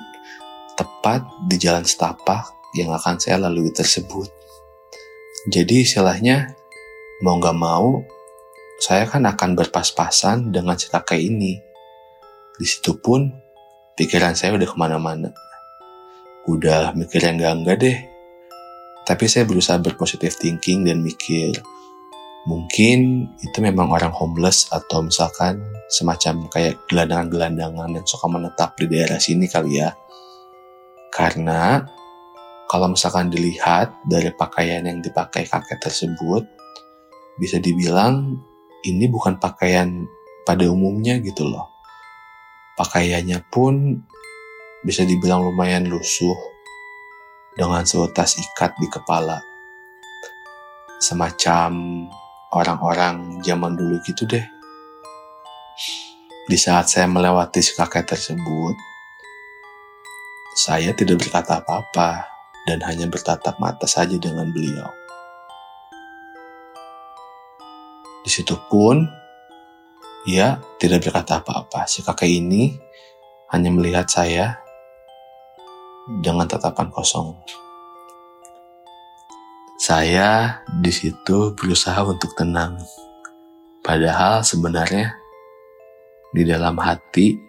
tepat 0.76 1.24
di 1.48 1.56
jalan 1.56 1.88
setapak 1.88 2.52
yang 2.76 2.92
akan 2.92 3.16
saya 3.16 3.40
lalui 3.40 3.72
tersebut. 3.72 4.28
Jadi 5.48 5.88
istilahnya, 5.88 6.52
mau 7.24 7.40
gak 7.40 7.56
mau, 7.56 8.04
saya 8.78 9.08
kan 9.08 9.24
akan 9.24 9.56
berpas-pasan 9.56 10.52
dengan 10.52 10.76
kakek 10.76 11.18
ini. 11.18 11.58
Di 12.60 12.66
situ 12.68 13.00
pun 13.00 13.32
pikiran 13.96 14.36
saya 14.36 14.60
udah 14.60 14.68
ke 14.68 14.76
mana-mana. 14.76 15.32
Udah 16.46 16.92
mikir 16.92 17.24
yang 17.24 17.40
enggak-enggak 17.40 17.78
deh. 17.80 17.98
Tapi 19.08 19.26
saya 19.32 19.48
berusaha 19.48 19.80
berpositif 19.80 20.36
thinking 20.36 20.84
dan 20.84 21.00
mikir, 21.00 21.56
mungkin 22.48 23.28
itu 23.44 23.60
memang 23.60 23.92
orang 23.92 24.16
homeless 24.16 24.72
atau 24.72 25.04
misalkan 25.04 25.60
semacam 25.92 26.48
kayak 26.48 26.80
gelandangan-gelandangan 26.88 27.92
yang 27.92 28.08
suka 28.08 28.32
menetap 28.32 28.80
di 28.80 28.88
daerah 28.88 29.20
sini 29.20 29.52
kali 29.52 29.84
ya. 29.84 29.92
Karena 31.12 31.84
kalau 32.72 32.96
misalkan 32.96 33.28
dilihat 33.28 33.92
dari 34.08 34.32
pakaian 34.32 34.88
yang 34.88 35.04
dipakai 35.04 35.44
kakek 35.44 35.80
tersebut, 35.84 36.48
bisa 37.36 37.60
dibilang 37.60 38.40
ini 38.88 39.12
bukan 39.12 39.36
pakaian 39.40 40.08
pada 40.48 40.64
umumnya 40.72 41.20
gitu 41.20 41.44
loh. 41.44 41.68
Pakaiannya 42.80 43.44
pun 43.52 44.04
bisa 44.88 45.04
dibilang 45.04 45.44
lumayan 45.44 45.92
lusuh 45.92 46.38
dengan 47.60 47.84
seutas 47.84 48.40
ikat 48.40 48.72
di 48.80 48.88
kepala. 48.88 49.42
Semacam 51.02 52.06
orang-orang 52.54 53.44
zaman 53.44 53.76
dulu 53.76 54.00
gitu 54.04 54.24
deh. 54.24 54.46
Di 56.48 56.56
saat 56.56 56.88
saya 56.88 57.12
melewati 57.12 57.60
si 57.60 57.76
kakek 57.76 58.08
tersebut, 58.08 58.76
saya 60.56 60.96
tidak 60.96 61.20
berkata 61.20 61.60
apa-apa 61.60 62.24
dan 62.64 62.80
hanya 62.88 63.06
bertatap 63.12 63.60
mata 63.60 63.84
saja 63.84 64.16
dengan 64.16 64.48
beliau. 64.48 64.88
Di 68.24 68.32
situ 68.32 68.56
pun, 68.72 69.08
ia 70.28 70.60
tidak 70.80 71.08
berkata 71.08 71.44
apa-apa. 71.44 71.88
Si 71.88 72.04
kakek 72.04 72.28
ini 72.28 72.76
hanya 73.52 73.72
melihat 73.72 74.08
saya 74.08 74.60
dengan 76.08 76.48
tatapan 76.48 76.92
kosong. 76.92 77.36
Saya 79.88 80.68
di 80.68 80.92
situ 80.92 81.56
berusaha 81.56 82.04
untuk 82.04 82.36
tenang. 82.36 82.76
Padahal 83.80 84.44
sebenarnya 84.44 85.16
di 86.36 86.44
dalam 86.44 86.76
hati 86.76 87.40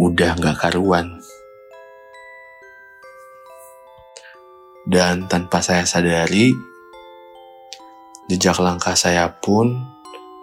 udah 0.00 0.40
gak 0.40 0.56
karuan. 0.64 1.20
Dan 4.88 5.28
tanpa 5.28 5.60
saya 5.60 5.84
sadari, 5.84 6.56
Jejak 8.32 8.64
langkah 8.64 8.96
saya 8.96 9.28
pun 9.44 9.76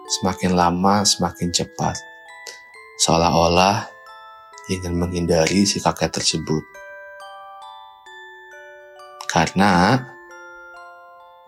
semakin 0.06 0.54
lama 0.54 1.02
semakin 1.02 1.50
cepat, 1.50 1.98
seolah-olah 3.02 3.90
ingin 4.70 4.94
menghindari 4.94 5.66
si 5.66 5.82
kakek 5.82 6.14
tersebut. 6.14 6.77
Karena 9.38 9.94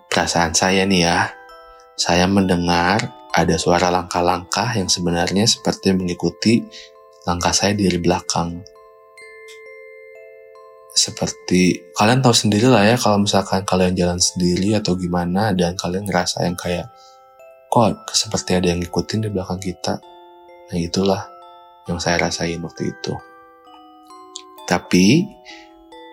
perasaan 0.06 0.54
saya 0.54 0.86
nih 0.86 1.02
ya, 1.02 1.26
saya 1.98 2.30
mendengar 2.30 3.02
ada 3.34 3.58
suara 3.58 3.90
langkah-langkah 3.90 4.78
yang 4.78 4.86
sebenarnya 4.86 5.50
seperti 5.50 5.90
mengikuti 5.90 6.62
langkah 7.26 7.50
saya 7.50 7.74
dari 7.74 7.98
belakang 7.98 8.62
seperti 10.90 11.94
kalian 11.94 12.18
tahu 12.18 12.34
sendiri 12.34 12.66
lah 12.66 12.82
ya 12.82 12.98
kalau 12.98 13.22
misalkan 13.22 13.62
kalian 13.62 13.94
jalan 13.94 14.18
sendiri 14.18 14.74
atau 14.74 14.98
gimana 14.98 15.54
dan 15.54 15.78
kalian 15.78 16.02
ngerasa 16.02 16.42
yang 16.42 16.58
kayak 16.58 16.90
kok 17.70 18.10
seperti 18.10 18.58
ada 18.58 18.74
yang 18.74 18.82
ngikutin 18.82 19.22
di 19.22 19.28
belakang 19.30 19.62
kita 19.62 20.02
nah 20.66 20.76
itulah 20.76 21.30
yang 21.90 21.98
saya 21.98 22.22
rasain 22.22 22.62
waktu 22.62 22.94
itu. 22.94 23.14
Tapi 24.68 25.26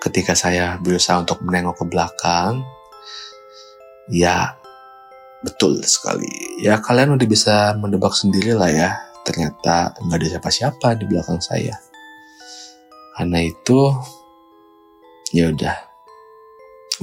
ketika 0.08 0.34
saya 0.34 0.80
berusaha 0.80 1.20
untuk 1.20 1.44
menengok 1.44 1.84
ke 1.84 1.86
belakang, 1.92 2.64
ya 4.08 4.56
betul 5.44 5.84
sekali. 5.84 6.32
Ya 6.64 6.80
kalian 6.80 7.20
udah 7.20 7.28
bisa 7.28 7.76
mendebak 7.76 8.16
sendiri 8.16 8.56
lah 8.56 8.72
ya. 8.72 8.92
Ternyata 9.28 10.00
nggak 10.00 10.18
ada 10.18 10.28
siapa-siapa 10.32 10.88
di 10.96 11.04
belakang 11.04 11.44
saya. 11.44 11.76
Karena 13.20 13.44
itu, 13.44 13.92
ya 15.36 15.52
udah, 15.52 15.76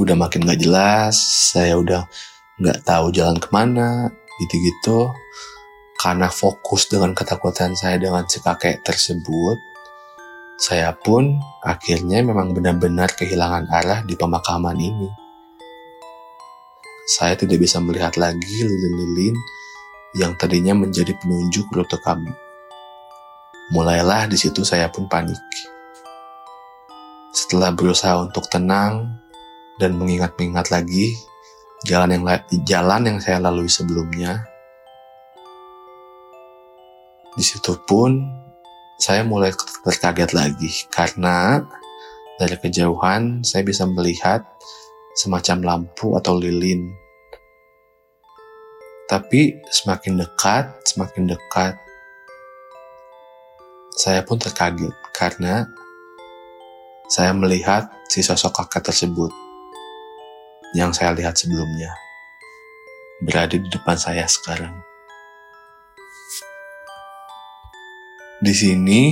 udah 0.00 0.14
makin 0.16 0.48
nggak 0.48 0.62
jelas. 0.64 1.20
Saya 1.52 1.76
udah 1.76 2.08
nggak 2.56 2.86
tahu 2.88 3.12
jalan 3.12 3.36
ke 3.36 3.48
mana, 3.52 4.08
gitu-gitu. 4.40 5.12
Karena 6.00 6.32
fokus 6.32 6.88
dengan 6.88 7.12
ketakutan 7.12 7.76
saya 7.76 8.00
dengan 8.00 8.24
si 8.24 8.40
kakek 8.40 8.80
tersebut, 8.80 9.56
saya 10.54 10.94
pun 10.94 11.42
akhirnya 11.66 12.22
memang 12.22 12.54
benar-benar 12.54 13.10
kehilangan 13.18 13.66
arah 13.74 14.06
di 14.06 14.14
pemakaman 14.14 14.78
ini. 14.78 15.10
Saya 17.10 17.34
tidak 17.34 17.58
bisa 17.58 17.82
melihat 17.82 18.14
lagi 18.14 18.62
lilin-lilin 18.62 19.34
yang 20.14 20.38
tadinya 20.38 20.78
menjadi 20.78 21.10
penunjuk 21.18 21.66
rute 21.74 21.98
kami. 22.06 22.30
Mulailah 23.74 24.30
di 24.30 24.38
situ 24.38 24.62
saya 24.62 24.86
pun 24.94 25.10
panik. 25.10 25.42
Setelah 27.34 27.74
berusaha 27.74 28.14
untuk 28.22 28.46
tenang 28.46 29.10
dan 29.82 29.98
mengingat-ingat 29.98 30.70
lagi 30.70 31.18
jalan 31.82 32.14
yang 32.14 32.24
jalan 32.62 33.02
yang 33.10 33.18
saya 33.18 33.42
lalui 33.42 33.66
sebelumnya, 33.66 34.46
di 37.34 37.42
situ 37.42 37.74
pun 37.82 38.43
saya 38.98 39.26
mulai 39.26 39.50
terkaget 39.82 40.30
lagi 40.32 40.70
karena 40.90 41.66
dari 42.38 42.56
kejauhan 42.58 43.42
saya 43.42 43.62
bisa 43.66 43.86
melihat 43.86 44.46
semacam 45.14 45.58
lampu 45.62 46.14
atau 46.18 46.34
lilin. 46.38 46.90
Tapi 49.04 49.62
semakin 49.68 50.18
dekat, 50.18 50.64
semakin 50.88 51.30
dekat, 51.30 51.76
saya 53.94 54.26
pun 54.26 54.40
terkaget 54.40 54.90
karena 55.14 55.68
saya 57.06 57.30
melihat 57.36 57.86
si 58.10 58.24
sosok 58.24 58.64
kakek 58.64 58.90
tersebut 58.90 59.30
yang 60.74 60.90
saya 60.90 61.14
lihat 61.14 61.38
sebelumnya 61.38 61.94
berada 63.22 63.54
di 63.54 63.68
depan 63.70 63.94
saya 63.94 64.26
sekarang. 64.26 64.93
Di 68.44 68.52
sini, 68.52 69.08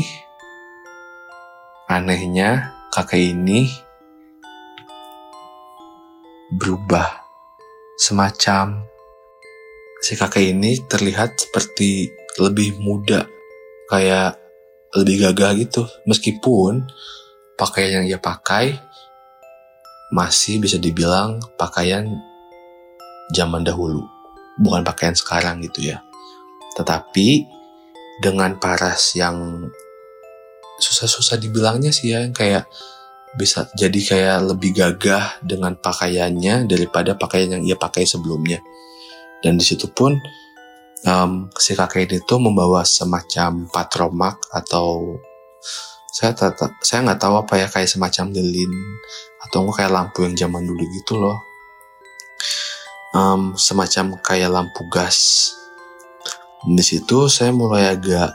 anehnya 1.88 2.68
kakek 2.92 3.32
ini 3.32 3.64
berubah. 6.52 7.24
Semacam 7.96 8.84
si 10.04 10.20
kakek 10.20 10.52
ini 10.52 10.84
terlihat 10.84 11.32
seperti 11.48 12.12
lebih 12.44 12.76
muda, 12.84 13.24
kayak 13.88 14.36
lebih 15.00 15.24
gagah 15.24 15.56
gitu. 15.64 15.88
Meskipun 16.04 16.84
pakaian 17.56 18.04
yang 18.04 18.12
ia 18.12 18.20
pakai 18.20 18.76
masih 20.12 20.60
bisa 20.60 20.76
dibilang 20.76 21.40
pakaian 21.56 22.04
zaman 23.32 23.64
dahulu, 23.64 24.04
bukan 24.60 24.84
pakaian 24.84 25.16
sekarang 25.16 25.64
gitu 25.64 25.88
ya. 25.88 26.04
Tetapi 26.76 27.61
dengan 28.22 28.54
paras 28.62 29.18
yang 29.18 29.66
susah-susah 30.78 31.42
dibilangnya 31.42 31.90
sih 31.90 32.14
ya 32.14 32.22
yang 32.22 32.30
kayak 32.30 32.70
bisa 33.34 33.66
jadi 33.74 34.00
kayak 34.00 34.38
lebih 34.54 34.70
gagah 34.76 35.42
dengan 35.42 35.74
pakaiannya 35.74 36.70
daripada 36.70 37.18
pakaian 37.18 37.58
yang 37.58 37.62
ia 37.66 37.74
pakai 37.74 38.06
sebelumnya. 38.06 38.62
Dan 39.42 39.58
di 39.58 39.64
situ 39.66 39.90
pun 39.90 40.14
um, 41.08 41.50
si 41.58 41.74
kakek 41.74 42.06
ini 42.06 42.18
tuh 42.22 42.38
membawa 42.38 42.86
semacam 42.86 43.66
patromak 43.72 44.38
atau 44.52 45.18
saya 46.12 46.36
tetap 46.36 46.76
saya 46.84 47.08
nggak 47.08 47.20
tahu 47.24 47.34
apa 47.40 47.54
ya 47.56 47.66
kayak 47.72 47.88
semacam 47.88 48.36
lilin 48.36 48.72
atau 49.48 49.64
enggak 49.64 49.76
kayak 49.82 49.92
lampu 49.96 50.18
yang 50.28 50.36
zaman 50.36 50.62
dulu 50.68 50.84
gitu 51.00 51.16
loh. 51.16 51.40
Um, 53.16 53.56
semacam 53.56 54.20
kayak 54.20 54.52
lampu 54.52 54.88
gas 54.92 55.52
di 56.62 56.84
situ 56.86 57.26
saya 57.26 57.50
mulai 57.50 57.90
agak 57.90 58.30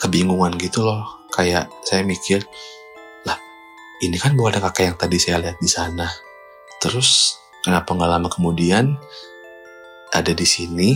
kebingungan 0.00 0.56
gitu 0.56 0.80
loh. 0.80 1.28
Kayak 1.32 1.72
saya 1.84 2.04
mikir, 2.04 2.44
lah 3.24 3.36
ini 4.04 4.16
kan 4.20 4.36
bukan 4.36 4.60
kakak 4.60 4.84
yang 4.92 4.96
tadi 4.96 5.16
saya 5.20 5.40
lihat 5.40 5.56
di 5.60 5.68
sana. 5.68 6.08
Terus 6.80 7.36
kenapa 7.64 7.92
nggak 7.92 8.10
lama 8.10 8.28
kemudian 8.28 8.96
ada 10.12 10.32
di 10.32 10.44
sini 10.44 10.92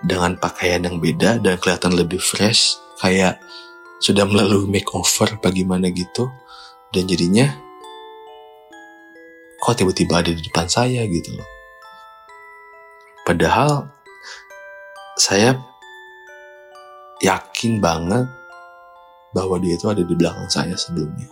dengan 0.00 0.40
pakaian 0.40 0.80
yang 0.80 0.96
beda 1.00 1.36
dan 1.40 1.60
kelihatan 1.60 1.92
lebih 1.92 2.20
fresh, 2.20 2.80
kayak 3.00 3.40
sudah 4.00 4.24
melalui 4.24 4.68
makeover 4.68 5.36
bagaimana 5.40 5.92
gitu. 5.92 6.32
Dan 6.88 7.04
jadinya 7.04 7.46
kok 9.60 9.76
tiba-tiba 9.76 10.24
ada 10.24 10.32
di 10.32 10.40
depan 10.40 10.66
saya 10.72 11.04
gitu 11.04 11.36
loh. 11.36 11.48
Padahal 13.28 13.99
saya 15.20 15.52
yakin 17.20 17.76
banget 17.76 18.24
bahwa 19.36 19.60
dia 19.60 19.76
itu 19.76 19.84
ada 19.92 20.00
di 20.00 20.16
belakang 20.16 20.48
saya 20.48 20.72
sebelumnya. 20.80 21.28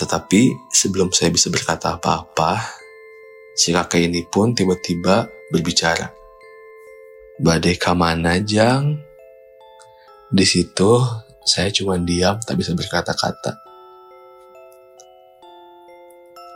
Tetapi 0.00 0.72
sebelum 0.72 1.12
saya 1.12 1.28
bisa 1.28 1.52
berkata 1.52 2.00
apa-apa, 2.00 2.56
si 3.52 3.68
kakek 3.76 4.08
ini 4.08 4.24
pun 4.24 4.56
tiba-tiba 4.56 5.28
berbicara. 5.52 6.08
Badai 7.36 7.76
kamana 7.76 8.40
jang? 8.40 8.96
Di 10.32 10.44
situ 10.48 11.04
saya 11.44 11.68
cuma 11.68 12.00
diam 12.00 12.40
tak 12.40 12.56
bisa 12.56 12.72
berkata-kata. 12.72 13.60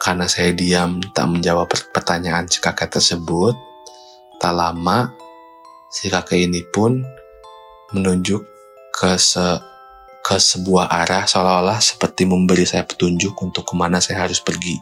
Karena 0.00 0.24
saya 0.24 0.56
diam 0.56 1.04
tak 1.12 1.28
menjawab 1.28 1.68
pertanyaan 1.92 2.48
si 2.48 2.64
kakek 2.64 2.96
tersebut, 2.96 3.69
Tak 4.40 4.56
lama, 4.56 5.12
si 5.92 6.08
kakek 6.08 6.48
ini 6.48 6.64
pun 6.64 7.04
menunjuk 7.92 8.40
ke 8.88 9.20
se 9.20 9.60
ke 10.24 10.36
sebuah 10.40 10.88
arah 10.88 11.28
seolah-olah 11.28 11.76
seperti 11.76 12.24
memberi 12.24 12.64
saya 12.64 12.88
petunjuk 12.88 13.36
untuk 13.36 13.68
ke 13.68 13.76
mana 13.76 14.00
saya 14.00 14.24
harus 14.24 14.40
pergi. 14.40 14.80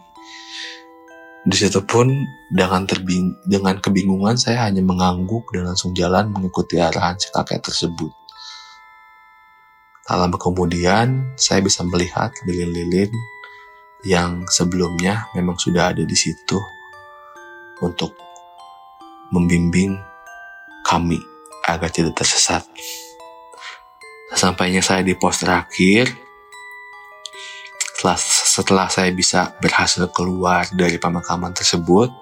Di 1.43 1.57
situ 1.59 1.83
pun 1.83 2.07
dengan 2.55 2.87
terbing 2.87 3.35
dengan 3.51 3.83
kebingungan 3.83 4.39
saya 4.39 4.71
hanya 4.71 4.79
mengangguk 4.79 5.51
dan 5.51 5.75
langsung 5.75 5.91
jalan 5.91 6.31
mengikuti 6.31 6.79
arahan 6.79 7.19
si 7.19 7.27
kakek 7.35 7.59
tersebut. 7.59 8.15
Tak 10.07 10.23
lama 10.23 10.39
kemudian 10.39 11.35
saya 11.35 11.67
bisa 11.67 11.83
melihat 11.83 12.31
lilin-lilin 12.47 13.11
yang 14.07 14.47
sebelumnya 14.47 15.27
memang 15.35 15.59
sudah 15.59 15.91
ada 15.91 16.07
di 16.07 16.15
situ 16.15 16.63
untuk 17.83 18.28
membimbing 19.33 19.97
kami 20.85 21.21
agar 21.69 21.93
tidak 21.93 22.17
tersesat. 22.17 22.65
Sampainya 24.33 24.81
saya 24.81 25.05
di 25.05 25.17
pos 25.17 25.41
terakhir, 25.45 26.09
setelah, 27.97 28.19
setelah 28.21 28.87
saya 28.89 29.11
bisa 29.13 29.53
berhasil 29.61 30.05
keluar 30.13 30.69
dari 30.73 30.97
pemakaman 30.97 31.53
tersebut, 31.53 32.13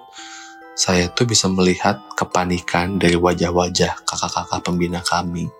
saya 0.75 1.11
tuh 1.11 1.27
bisa 1.27 1.47
melihat 1.51 1.99
kepanikan 2.15 2.99
dari 2.99 3.15
wajah-wajah 3.15 4.03
kakak-kakak 4.07 4.61
pembina 4.63 4.99
kami. 5.03 5.51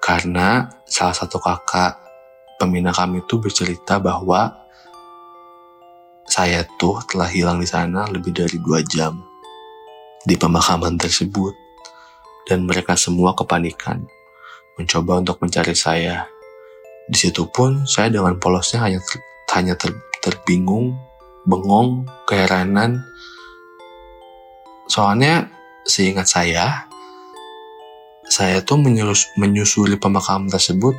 Karena 0.00 0.68
salah 0.88 1.14
satu 1.14 1.36
kakak 1.36 2.00
pembina 2.56 2.92
kami 2.92 3.24
itu 3.24 3.36
bercerita 3.38 4.00
bahwa 4.00 4.56
saya 6.28 6.64
tuh 6.78 7.02
telah 7.08 7.28
hilang 7.28 7.60
di 7.60 7.68
sana 7.68 8.06
lebih 8.08 8.30
dari 8.30 8.56
dua 8.62 8.80
jam 8.86 9.29
di 10.24 10.36
pemakaman 10.36 11.00
tersebut, 11.00 11.56
dan 12.48 12.66
mereka 12.66 12.98
semua 12.98 13.32
kepanikan, 13.32 14.04
mencoba 14.76 15.20
untuk 15.20 15.40
mencari 15.40 15.72
saya. 15.72 16.28
Di 17.10 17.16
situ 17.18 17.48
pun 17.50 17.88
saya 17.88 18.12
dengan 18.12 18.36
polosnya 18.38 18.84
hanya 18.84 19.00
ter, 19.02 19.18
hanya 19.56 19.74
ter, 19.74 19.94
terbingung, 20.22 20.94
bengong, 21.48 22.06
keheranan. 22.28 23.02
Soalnya 24.90 25.48
seingat 25.86 26.26
saya, 26.28 26.90
saya 28.30 28.62
tuh 28.62 28.78
menyus, 28.78 29.26
menyusuri 29.34 29.98
pemakaman 29.98 30.46
tersebut 30.46 30.94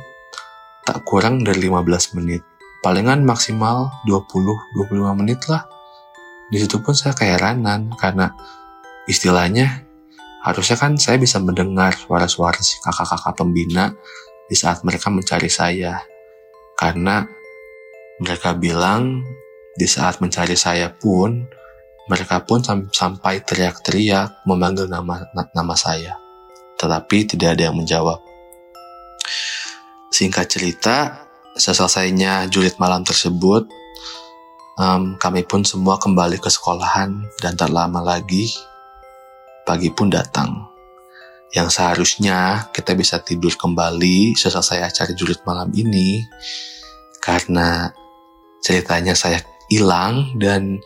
tak 0.84 1.00
kurang 1.06 1.46
dari 1.46 1.64
15 1.70 2.18
menit. 2.18 2.42
Palingan 2.82 3.22
maksimal 3.22 3.88
20-25 4.10 5.20
menit 5.22 5.40
lah. 5.46 5.64
Di 6.50 6.60
situ 6.60 6.82
pun 6.82 6.92
saya 6.92 7.14
keheranan 7.14 7.94
karena 7.96 8.34
istilahnya 9.08 9.92
Harusnya 10.42 10.74
kan 10.74 10.98
saya 10.98 11.22
bisa 11.22 11.38
mendengar 11.38 11.94
suara-suara 11.94 12.58
si 12.58 12.74
kakak-kakak 12.82 13.38
pembina 13.38 13.94
di 14.50 14.58
saat 14.58 14.82
mereka 14.82 15.06
mencari 15.06 15.46
saya. 15.46 16.02
Karena 16.74 17.22
mereka 18.18 18.50
bilang 18.58 19.22
di 19.78 19.86
saat 19.86 20.18
mencari 20.18 20.58
saya 20.58 20.90
pun, 20.90 21.46
mereka 22.10 22.42
pun 22.42 22.58
sam 22.66 22.90
sampai 22.90 23.38
teriak-teriak 23.46 24.42
memanggil 24.42 24.90
nama, 24.90 25.22
nama 25.54 25.74
saya. 25.78 26.18
Tetapi 26.74 27.38
tidak 27.38 27.54
ada 27.54 27.70
yang 27.70 27.78
menjawab. 27.78 28.18
Singkat 30.10 30.46
cerita, 30.50 31.22
seselesainya 31.54 32.50
julid 32.50 32.74
malam 32.82 33.06
tersebut, 33.06 33.70
um, 34.74 35.14
kami 35.22 35.46
pun 35.46 35.62
semua 35.62 36.02
kembali 36.02 36.42
ke 36.42 36.50
sekolahan 36.50 37.22
dan 37.38 37.54
tak 37.54 37.70
lama 37.70 38.02
lagi 38.02 38.50
pagi 39.62 39.90
pun 39.90 40.12
datang. 40.12 40.68
Yang 41.52 41.76
seharusnya 41.76 42.68
kita 42.72 42.96
bisa 42.96 43.20
tidur 43.20 43.52
kembali 43.54 44.32
seselesai 44.32 44.80
acara 44.80 45.12
julid 45.12 45.44
malam 45.44 45.68
ini 45.76 46.24
karena 47.20 47.92
ceritanya 48.64 49.12
saya 49.12 49.44
hilang 49.68 50.32
dan 50.40 50.80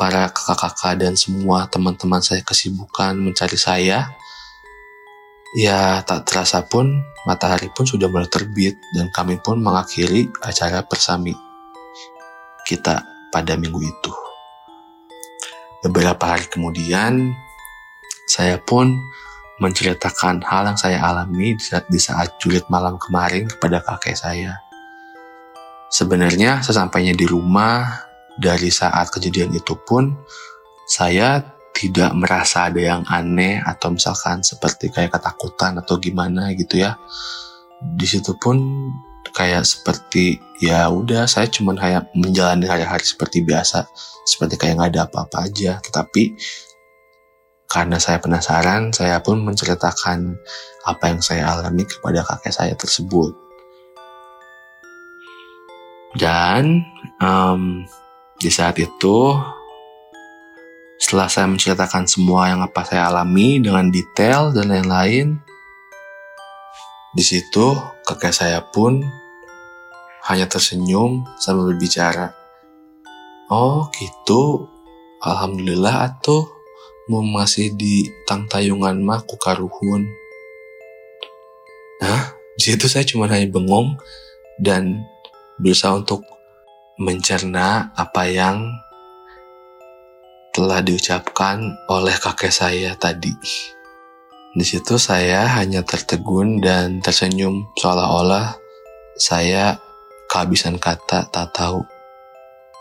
para 0.00 0.32
kakak-kakak 0.32 1.04
dan 1.04 1.12
semua 1.18 1.68
teman-teman 1.68 2.24
saya 2.24 2.40
kesibukan 2.40 3.18
mencari 3.18 3.58
saya 3.60 4.08
Ya, 5.56 6.04
tak 6.04 6.28
terasa 6.28 6.60
pun 6.60 7.00
matahari 7.24 7.72
pun 7.72 7.88
sudah 7.88 8.04
mulai 8.12 8.28
terbit 8.28 8.76
dan 8.92 9.08
kami 9.08 9.40
pun 9.40 9.56
mengakhiri 9.56 10.28
acara 10.44 10.84
persami 10.84 11.32
kita 12.68 13.00
pada 13.32 13.56
minggu 13.56 13.80
itu. 13.80 14.12
Beberapa 15.88 16.36
hari 16.36 16.44
kemudian, 16.52 17.32
saya 18.28 18.60
pun 18.60 19.00
menceritakan 19.58 20.44
hal 20.46 20.70
yang 20.70 20.78
saya 20.78 21.02
alami 21.02 21.58
di 21.58 21.64
saat, 21.64 21.84
di 21.90 21.98
saat 21.98 22.38
julid 22.38 22.68
malam 22.70 23.00
kemarin 23.00 23.50
kepada 23.50 23.82
kakek 23.82 24.14
saya. 24.14 24.62
Sebenarnya 25.88 26.60
sesampainya 26.62 27.16
di 27.16 27.26
rumah, 27.26 28.06
dari 28.38 28.70
saat 28.70 29.10
kejadian 29.10 29.50
itu 29.56 29.74
pun, 29.82 30.14
saya 30.86 31.42
tidak 31.74 32.10
merasa 32.14 32.70
ada 32.70 32.78
yang 32.78 33.02
aneh 33.06 33.58
atau 33.62 33.94
misalkan 33.94 34.42
seperti 34.42 34.90
kayak 34.90 35.14
ketakutan 35.14 35.78
atau 35.78 35.98
gimana 35.98 36.54
gitu 36.54 36.78
ya. 36.82 36.98
Di 37.80 38.06
situ 38.06 38.34
pun 38.38 38.58
kayak 39.30 39.62
seperti 39.62 40.38
ya 40.58 40.90
udah 40.90 41.30
saya 41.30 41.46
cuma 41.46 41.78
kayak 41.78 42.10
menjalani 42.18 42.66
hari-hari 42.66 43.06
seperti 43.06 43.46
biasa, 43.46 43.86
seperti 44.26 44.58
kayak 44.58 44.74
nggak 44.78 44.90
ada 44.94 45.02
apa-apa 45.06 45.46
aja. 45.46 45.78
Tetapi 45.78 46.22
karena 47.68 48.00
saya 48.00 48.16
penasaran, 48.16 48.96
saya 48.96 49.20
pun 49.20 49.44
menceritakan 49.44 50.40
apa 50.88 51.04
yang 51.12 51.20
saya 51.20 51.52
alami 51.52 51.84
kepada 51.84 52.24
kakek 52.24 52.52
saya 52.56 52.72
tersebut. 52.72 53.36
Dan 56.16 56.80
um, 57.20 57.84
di 58.40 58.48
saat 58.48 58.80
itu 58.80 59.36
setelah 60.96 61.28
saya 61.28 61.44
menceritakan 61.44 62.08
semua 62.08 62.48
yang 62.48 62.64
apa 62.64 62.88
saya 62.88 63.12
alami 63.12 63.60
dengan 63.60 63.92
detail 63.92 64.48
dan 64.56 64.72
lain-lain, 64.72 65.36
di 67.12 67.20
situ 67.20 67.76
kakek 68.08 68.32
saya 68.32 68.64
pun 68.64 69.04
hanya 70.24 70.48
tersenyum 70.48 71.28
sambil 71.36 71.76
berbicara. 71.76 72.32
Oh 73.52 73.92
gitu, 73.92 74.64
Alhamdulillah 75.20 76.08
atuh 76.08 76.57
mau 77.08 77.24
masih 77.24 77.72
di 77.72 78.12
tang 78.28 78.44
tayungan 78.44 79.00
mah 79.00 79.24
ku 79.24 79.40
karuhun. 79.40 80.04
Nah, 82.04 82.36
di 82.54 82.62
situ 82.68 82.84
saya 82.86 83.02
cuma 83.08 83.26
hanya 83.26 83.48
bengong 83.48 83.96
dan 84.60 85.08
berusaha 85.56 85.96
untuk 85.96 86.22
mencerna 87.00 87.90
apa 87.96 88.28
yang 88.28 88.68
telah 90.52 90.84
diucapkan 90.84 91.80
oleh 91.88 92.14
kakek 92.18 92.52
saya 92.52 92.92
tadi. 92.98 93.32
Di 94.52 94.64
situ 94.66 94.98
saya 94.98 95.46
hanya 95.56 95.86
tertegun 95.86 96.58
dan 96.58 96.98
tersenyum 96.98 97.70
seolah-olah 97.78 98.58
saya 99.14 99.78
kehabisan 100.28 100.76
kata 100.76 101.30
tak 101.30 101.54
tahu 101.54 101.82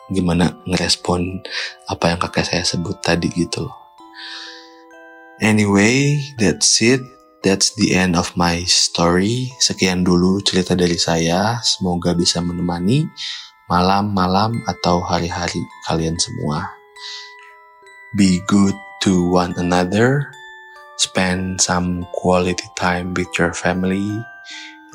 gimana 0.07 0.55
ngerespon 0.63 1.43
apa 1.85 2.15
yang 2.15 2.19
kakek 2.19 2.45
saya 2.47 2.63
sebut 2.63 2.97
tadi 3.03 3.27
gitu. 3.35 3.67
Anyway, 5.37 6.17
that's 6.41 6.81
it. 6.81 7.01
That's 7.45 7.77
the 7.77 7.93
end 7.93 8.17
of 8.17 8.33
my 8.33 8.65
story. 8.65 9.53
Sekian 9.61 10.01
dulu 10.01 10.41
cerita 10.41 10.73
dari 10.73 10.97
saya. 10.97 11.61
Semoga 11.61 12.17
bisa 12.17 12.41
menemani 12.41 13.05
malam-malam 13.69 14.57
atau 14.65 14.97
hari-hari 15.05 15.61
kalian 15.85 16.17
semua. 16.17 16.65
Be 18.17 18.41
good 18.49 18.73
to 19.05 19.29
one 19.29 19.53
another. 19.61 20.33
Spend 20.97 21.61
some 21.61 22.09
quality 22.17 22.65
time 22.73 23.13
with 23.13 23.29
your 23.37 23.53
family. 23.53 24.09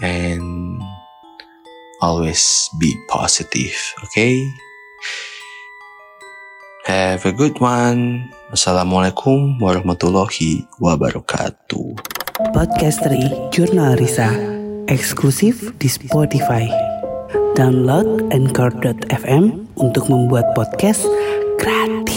And 0.03 0.83
always 2.03 2.67
be 2.83 2.91
positive, 3.07 3.79
okay? 4.11 4.43
Have 6.91 7.23
a 7.23 7.31
good 7.31 7.63
one. 7.63 8.35
Assalamualaikum 8.53 9.57
warahmatullahi 9.65 10.69
wabarakatuh. 10.77 11.97
Podcast 12.53 13.01
dari 13.01 13.25
Jurnal 13.49 13.97
Risa, 13.97 14.29
eksklusif 14.93 15.73
di 15.81 15.89
Spotify. 15.89 16.69
Download 17.57 18.29
Anchor.fm 18.29 19.73
untuk 19.81 20.05
membuat 20.13 20.53
podcast 20.53 21.01
gratis. 21.57 22.12